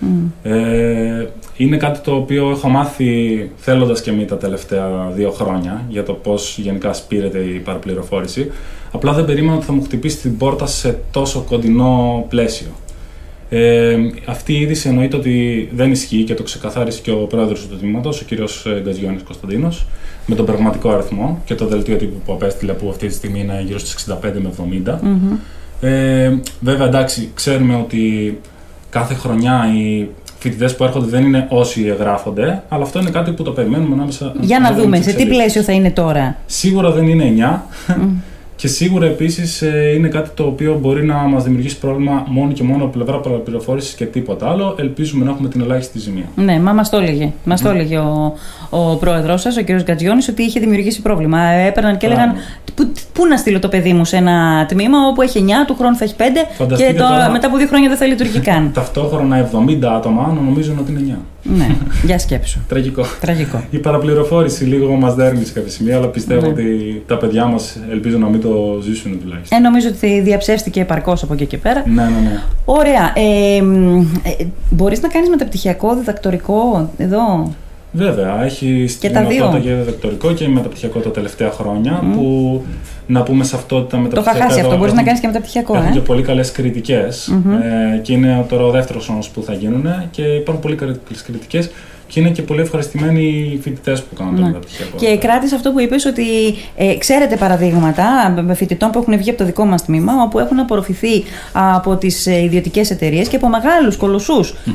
ε, 0.44 1.26
είναι 1.58 1.78
κάτι 1.78 2.00
το 2.00 2.16
οποίο 2.16 2.50
έχω 2.50 2.70
μάθει 2.70 3.50
θέλοντας 3.56 4.02
και 4.02 4.12
μη 4.12 4.26
τα 4.26 4.38
τελευταία 4.38 5.12
δύο 5.16 5.32
χρόνια 5.32 5.86
για 5.90 6.04
το 6.04 6.14
πώς 6.14 6.58
γενικά 6.58 6.94
σπήρεται 6.94 7.38
η 7.38 7.60
παραπληροφόρηση. 7.60 8.52
Απλά 8.92 9.14
δεν 9.14 9.26
περίμενα 9.26 9.56
ότι 9.56 9.66
θα 9.66 9.72
μου 9.72 9.84
χτυπήσει 9.84 10.18
την 10.18 10.38
πόρτα 10.38 10.66
σε 10.66 11.00
τόσο 11.12 11.46
κοντινό 11.50 12.26
πλαίσιο. 12.30 12.68
Ε, 13.50 13.98
αυτή 14.26 14.54
η 14.54 14.60
είδηση 14.60 14.90
εννοείται 14.90 15.18
ότι 15.18 15.70
δεν 15.74 15.92
ισχύει 15.92 16.24
και 16.24 16.34
το 16.34 16.44
ξεκαθάρισε 16.44 17.02
και 17.02 17.12
ο 17.12 17.16
πρόεδρος 17.16 17.68
του 17.68 17.78
τμήματο, 17.78 18.10
ο 18.10 18.26
κ. 18.30 18.34
Γκαζιόνη 18.84 19.18
Κωνσταντίνος, 19.18 19.86
με 20.26 20.36
τον 20.36 20.46
πραγματικό 20.46 20.90
αριθμό 20.90 21.42
και 21.46 21.56
το 21.56 21.68
δελτίο 21.68 21.98
τύπου 21.98 22.22
που 22.26 22.34
απέστειλε, 22.34 22.74
που 22.74 22.90
αυτή 22.90 23.08
τη 23.08 23.14
στιγμή 23.14 23.40
είναι 23.40 23.64
γύρω 23.66 23.80
στις 23.80 24.08
65 24.10 24.16
με 24.22 24.52
70. 24.86 25.00
Ε, 25.82 26.32
βέβαια, 26.60 26.88
εντάξει, 26.88 27.32
ξέρουμε 27.34 27.76
ότι 27.76 28.40
κάθε 28.90 29.14
χρονιά 29.14 29.66
οι 29.76 30.08
φοιτητές 30.40 30.76
που 30.76 30.84
έρχονται 30.84 31.10
δεν 31.10 31.24
είναι 31.24 31.48
όσοι 31.50 31.86
εγγράφονται, 31.88 32.64
αλλά 32.70 32.84
αυτό 32.84 33.00
είναι 33.00 33.10
κάτι 33.10 33.32
που 33.32 33.44
το 33.44 33.52
περιμένουμε 33.52 33.94
ανάμεσα. 33.94 34.34
Για 34.40 34.60
να 34.60 34.74
δούμε, 34.74 35.02
σε 35.02 35.14
τι 35.14 35.26
πλαίσιο 35.26 35.62
θα 35.62 35.72
είναι 35.72 35.92
τώρα. 35.92 36.38
Σίγουρα 36.46 36.92
δεν 36.92 37.08
είναι 37.08 37.60
9. 37.88 37.96
Και 38.62 38.68
σίγουρα 38.68 39.06
επίσης 39.06 39.62
ε, 39.62 39.94
είναι 39.96 40.08
κάτι 40.08 40.30
το 40.34 40.44
οποίο 40.44 40.78
μπορεί 40.82 41.06
να 41.06 41.16
μας 41.16 41.44
δημιουργήσει 41.44 41.80
πρόβλημα 41.80 42.26
μόνο 42.28 42.52
και 42.52 42.64
μόνο 42.64 42.84
από 42.84 42.92
πλευρά 42.92 43.20
πληροφόρησης 43.20 43.94
και 43.94 44.06
τίποτα 44.06 44.50
άλλο. 44.50 44.76
Ελπίζουμε 44.80 45.26
να 45.26 45.32
έχουμε 45.32 45.50
την 45.50 45.62
ελάχιστη 45.62 46.00
ζημία. 46.00 46.24
Ναι, 46.36 46.60
μα 46.60 46.74
μας 46.74 46.90
το 46.90 46.98
έλεγε. 46.98 47.32
Μας 47.44 47.62
το 47.62 47.70
έλεγε 47.70 47.98
ο, 47.98 48.34
ο 48.70 48.96
πρόεδρός 48.96 49.42
σας, 49.42 49.58
ο 49.58 49.64
κ. 49.64 49.82
Γκατζιόνης, 49.84 50.28
ότι 50.28 50.44
είχε 50.44 50.60
δημιουργήσει 50.60 51.02
πρόβλημα. 51.02 51.40
Ε, 51.42 51.68
έπαιρναν 51.68 51.98
και 51.98 52.06
έλεγαν 52.06 52.34
πού, 52.76 52.92
πού 53.14 53.26
να 53.26 53.38
στείλω 53.38 53.60
το 53.60 53.68
παιδί 53.68 53.94
μου 53.94 54.06
σε 54.06 54.18
ένα 54.18 54.66
τμήμα 54.68 54.98
όπου 55.08 55.22
έχει 55.22 55.46
9, 55.48 55.52
του 55.68 55.76
χρόνου 55.76 55.96
θα 55.96 56.04
έχει 56.04 56.16
5 56.18 56.22
και 56.58 56.94
το, 56.98 57.06
μετά 57.32 57.48
από 57.48 57.58
δύο 57.58 57.68
χρόνια 57.68 57.90
δεν 57.90 57.98
θα 57.98 58.06
λειτουργεί 58.06 58.40
καν. 58.50 58.72
Ταυτόχρονα 58.74 59.50
70 59.52 59.84
άτομα 59.84 60.38
νομίζουν 60.44 60.78
ότι 60.80 60.92
είναι 60.92 61.18
9. 61.41 61.41
Ναι, 61.44 61.76
για 62.06 62.20
σκέψου. 62.20 62.60
Τραγικό. 62.68 63.06
Τραγικό. 63.22 63.64
Η 63.72 63.78
παραπληροφόρηση 63.78 64.64
λίγο 64.64 64.96
μας 64.96 65.16
δέρνει 65.16 65.46
σε 65.46 65.54
κάποια 65.54 65.72
σημεία, 65.72 65.98
αλλά 65.98 66.08
πιστεύω 66.08 66.42
ναι. 66.42 66.48
ότι 66.48 67.04
τα 67.08 67.18
παιδιά 67.18 67.46
μας 67.46 67.78
ελπίζω 67.90 68.18
να 68.18 68.28
μην 68.28 68.42
το 68.42 68.80
ζήσουν 68.84 69.20
τουλάχιστον. 69.22 69.58
Ε, 69.58 69.62
νομίζω 69.62 69.88
ότι 69.88 70.22
διαψεύστηκε 70.22 70.80
επαρκώς 70.80 71.24
από 71.24 71.34
εκεί 71.34 71.46
και 71.46 71.58
πέρα. 71.58 71.84
Ναι, 71.88 72.04
ναι, 72.04 72.10
ναι. 72.10 72.42
Ωραία. 72.66 73.14
Ε, 73.16 73.58
ε, 73.58 74.46
Μπορείς 74.70 75.02
να 75.02 75.08
κάνεις 75.08 75.30
μεταπτυχιακό, 75.30 75.96
διδακτορικό 75.96 76.90
εδώ; 76.98 77.54
Βέβαια, 77.92 78.44
έχει 78.44 78.86
στην 78.88 79.10
δυνατότητα 79.10 79.60
και 79.60 79.74
διδακτορικό 79.74 80.34
και 80.34 80.48
μεταπτυχιακό 80.48 81.00
τα 81.00 81.12
τελευταία 81.12 81.52
χρόνια. 81.52 82.04
Που 82.14 82.62
να 83.08 83.24
πούμε 83.24 83.44
σε 83.44 83.56
αυτό 83.56 83.76
ότι 83.76 83.90
τα 83.90 83.98
μεταπτυχιακά. 83.98 84.38
Το 84.38 84.44
είχα 84.44 84.48
χάσει 84.48 84.66
αυτό, 84.66 84.78
μπορείς 84.78 84.94
να 84.94 85.04
κάνεις 85.04 85.20
και 85.20 85.28
μεταπτυχιακό. 85.28 85.76
Έχουν 85.76 85.88
ε; 85.88 85.92
και 85.92 86.00
πολύ 86.00 86.22
καλές 86.22 86.52
κριτικές. 86.52 87.28
Ε, 87.94 87.98
και 87.98 88.14
είναι 88.14 88.46
τώρα 88.50 88.66
ο 88.66 88.72
δεύτερος 88.72 89.10
όνο 89.10 89.20
που 89.34 89.44
θα 89.44 89.54
γίνουν 89.54 89.86
και 90.12 90.22
υπάρχουν 90.22 90.64
πολύ 90.64 90.76
καλές 90.76 91.22
κριτικές 91.26 91.70
και 92.12 92.20
είναι 92.20 92.30
και 92.30 92.42
πολύ 92.42 92.62
ευχαριστημένοι 92.62 93.24
οι 93.24 93.60
φοιτητές 93.62 94.04
που 94.04 94.16
κάνουν 94.16 94.36
το 94.36 94.42
ναι. 94.42 94.48
μεταπτυχιακό. 94.48 94.98
Και 94.98 95.18
κράτησε 95.18 95.56
αυτό 95.56 95.72
που 95.72 95.80
είπες 95.80 96.06
ότι 96.06 96.24
ε, 96.76 96.96
ξέρετε 96.98 97.36
παραδείγματα 97.36 98.04
φοιτητών 98.54 98.92
που 98.92 99.00
έχουν 99.00 99.18
βγει 99.18 99.30
από 99.30 99.40
το 99.40 99.46
δικό 99.46 99.66
μας 99.66 99.86
τμήμα, 99.86 100.14
όπου 100.24 100.40
έχουν 100.40 100.60
απορροφηθεί 100.60 101.24
από 101.52 101.96
τις 101.96 102.28
ε, 102.28 102.44
ιδιωτικές 102.44 102.92
εταιρείες 102.92 103.28
και 103.28 103.36
από 103.36 103.48
μεγάλους 103.48 103.98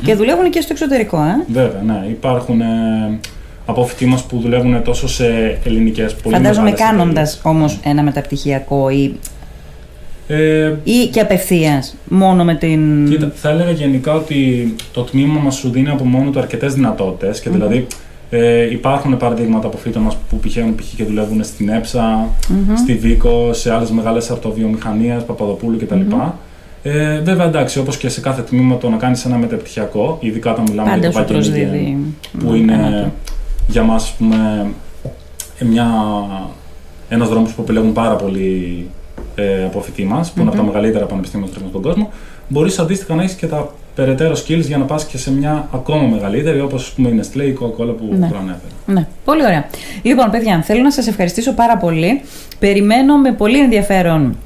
και 0.03 0.15
δουλεύουν 0.15 0.49
και 0.49 0.61
στο 0.61 0.73
εξωτερικό. 0.73 1.17
Ε; 1.17 1.43
Βέβαια, 1.47 1.81
ναι. 1.81 2.05
Υπάρχουν. 2.09 2.61
Ε, 2.61 3.19
από 3.69 3.81
φοιτητέ 3.81 4.05
μας 4.05 4.23
που 4.23 4.39
δουλεύουν 4.39 4.83
τόσο 4.83 5.07
σε 5.07 5.59
ελληνικές 5.63 6.15
πολύ 6.15 6.35
Φαντάζομαι 6.35 6.71
κάνοντας 6.71 7.39
όμως 7.43 7.79
ένα 7.83 8.03
μεταπτυχιακό 8.03 8.89
ή 8.89 9.15
ε, 10.27 10.73
ή 10.83 11.07
και 11.11 11.19
απευθείας, 11.19 11.95
μόνο 12.07 12.43
με 12.43 12.55
την. 12.55 13.09
Κοίτα, 13.09 13.31
θα 13.35 13.49
έλεγα 13.49 13.71
γενικά 13.71 14.13
ότι 14.13 14.75
το 14.93 15.01
τμήμα 15.01 15.39
μας 15.39 15.55
σου 15.55 15.69
δίνει 15.69 15.89
από 15.89 16.03
μόνο 16.05 16.29
του 16.29 16.39
αρκετές 16.39 16.73
δυνατότητες 16.73 17.39
και 17.39 17.49
δηλαδή 17.49 17.87
ε, 18.29 18.71
υπάρχουν 18.71 19.17
παραδείγματα 19.17 19.67
από 19.67 19.77
φύτων 19.77 20.01
μα 20.01 20.11
που 20.29 20.37
πηγαίνουν 20.37 20.75
π.χ. 20.75 20.95
και 20.95 21.03
δουλεύουν 21.03 21.43
στην 21.43 21.69
εψα 21.69 22.29
στη 22.77 22.93
Βίκο, 22.95 23.53
σε 23.53 23.73
άλλες 23.73 23.91
μεγάλες 23.91 24.29
αρτοβιομηχανίες, 24.29 25.23
Παπαδοπούλου 25.23 25.77
κτλ. 25.77 25.99
mm 26.09 26.31
Ε, 26.83 27.19
βέβαια, 27.19 27.45
εντάξει, 27.45 27.79
όπως 27.79 27.97
και 27.97 28.09
σε 28.09 28.21
κάθε 28.21 28.41
τμήμα 28.41 28.77
το 28.77 28.89
να 28.89 28.97
κάνεις 28.97 29.25
ένα 29.25 29.37
μεταπτυχιακό, 29.37 30.17
ειδικά 30.21 30.51
όταν 30.51 30.65
μιλάμε 30.69 30.89
Πάντα 30.89 31.07
για 31.09 31.25
το 31.25 31.33
που 32.37 32.51
ναι, 32.51 32.57
είναι 32.57 33.11
για 33.67 33.83
μας, 33.83 34.03
ας 34.03 34.13
πούμε, 34.17 34.67
μια, 35.59 35.87
ένας 37.09 37.29
δρόμος 37.29 37.53
που 37.53 37.61
επιλέγουν 37.61 37.93
πάρα 37.93 38.15
πολύ 38.15 38.87
ε, 39.37 39.63
αποφοιτή 39.65 40.03
μας, 40.03 40.27
που 40.27 40.33
mm-hmm. 40.37 40.41
είναι 40.41 40.49
από 40.49 40.57
τα 40.57 40.63
μεγαλύτερα 40.63 41.05
πανεπιστήμια 41.05 41.47
στον 41.47 41.81
κόσμο, 41.81 42.09
μπορείς 42.47 42.79
αντίστοιχα 42.79 43.15
να 43.15 43.23
έχεις 43.23 43.35
και 43.35 43.47
τα 43.47 43.71
περαιτέρω 43.95 44.33
skills 44.33 44.65
για 44.65 44.77
να 44.77 44.85
πας 44.85 45.05
και 45.05 45.17
σε 45.17 45.31
μια 45.31 45.67
ακόμα 45.73 46.07
μεγαλύτερη, 46.07 46.59
όπως 46.59 46.91
πούμε 46.95 47.09
η 47.09 47.19
Nestlé 47.21 47.41
ή 47.41 47.47
η 47.47 47.57
Coca-Cola 47.61 47.95
που 47.97 48.15
Ναι. 48.19 48.27
προανέφερα. 48.27 48.71
Ναι, 48.85 49.07
πολύ 49.25 49.43
ωραία. 49.43 49.65
Λοιπόν, 50.01 50.29
παιδιά, 50.31 50.61
θέλω 50.61 50.81
να 50.81 50.91
σας 50.91 51.07
ευχαριστήσω 51.07 51.53
πάρα 51.53 51.77
πολύ. 51.77 52.21
Περιμένω 52.59 53.17
με 53.17 53.31
πολύ 53.31 53.59
ενδιαφέρον 53.59 54.37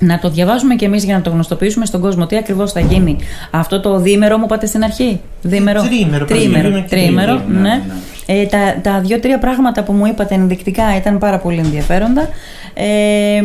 να 0.00 0.18
το 0.18 0.30
διαβάζουμε 0.30 0.74
κι 0.74 0.84
εμείς 0.84 1.04
για 1.04 1.14
να 1.14 1.22
το 1.22 1.30
γνωστοποιήσουμε 1.30 1.86
στον 1.86 2.00
κόσμο 2.00 2.26
τι 2.26 2.36
ακριβώς 2.36 2.72
θα 2.72 2.80
γίνει 2.80 3.16
αυτό 3.50 3.80
το 3.80 3.98
διήμερο 3.98 4.38
μου 4.38 4.44
είπατε 4.44 4.66
στην 4.66 4.84
αρχή. 4.84 5.20
Διήμερο. 5.42 5.82
Τρίμερο, 5.82 6.24
Τρίμερο. 6.24 6.68
Παρασκευή 6.68 6.82
και 6.82 6.96
Τρίμερο, 6.96 7.36
Τρίτη, 7.36 7.52
ναι. 7.52 7.60
ναι, 7.60 7.68
ναι. 7.68 8.40
Ε, 8.40 8.46
τα, 8.46 8.80
τα 8.82 9.00
δύο-τρία 9.00 9.38
πράγματα 9.38 9.82
που 9.82 9.92
μου 9.92 10.06
είπατε 10.06 10.34
ενδεικτικά 10.34 10.96
ήταν 10.96 11.18
πάρα 11.18 11.38
πολύ 11.38 11.58
ενδιαφέροντα. 11.58 12.28
Ε, 12.74 13.42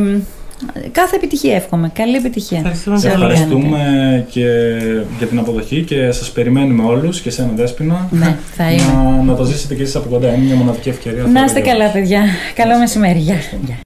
κάθε 0.91 1.15
επιτυχία 1.15 1.55
εύχομαι. 1.55 1.89
Καλή 1.93 2.15
επιτυχία. 2.15 2.57
Ευχαριστούμε 2.57 2.97
σε 2.99 3.09
πολύ. 3.09 3.23
ό,τι 3.23 3.33
κάνετε. 3.33 3.53
Ευχαριστούμε 3.55 4.25
και 4.29 4.45
για 5.17 5.27
την 5.27 5.39
αποδοχή 5.39 5.81
και 5.83 6.11
σας 6.11 6.31
περιμένουμε 6.31 6.83
όλους 6.83 7.21
και 7.21 7.29
εσένα 7.29 7.51
Δέσποινα 7.55 8.07
Ναι, 8.11 8.35
θα 8.57 8.71
είμαι. 8.71 8.83
να, 8.93 9.21
να 9.23 9.35
το 9.35 9.43
ζήσετε 9.43 9.75
και 9.75 9.81
εσείς 9.81 9.95
από 9.95 10.09
κοντά. 10.09 10.27
Είναι 10.33 10.45
μια 10.45 10.55
μοναδική 10.55 10.89
ευκαιρία. 10.89 11.21
Να 11.23 11.29
θεωρώ, 11.29 11.45
είστε 11.45 11.59
για 11.59 11.71
καλά, 11.71 11.83
όλους. 11.83 11.93
παιδιά. 11.93 12.21
Καλό 12.55 12.77
μεσημέρι. 12.77 13.19
Γεια. 13.19 13.33
Ευχαριστούμε. 13.33 13.63
Γεια. 13.65 13.77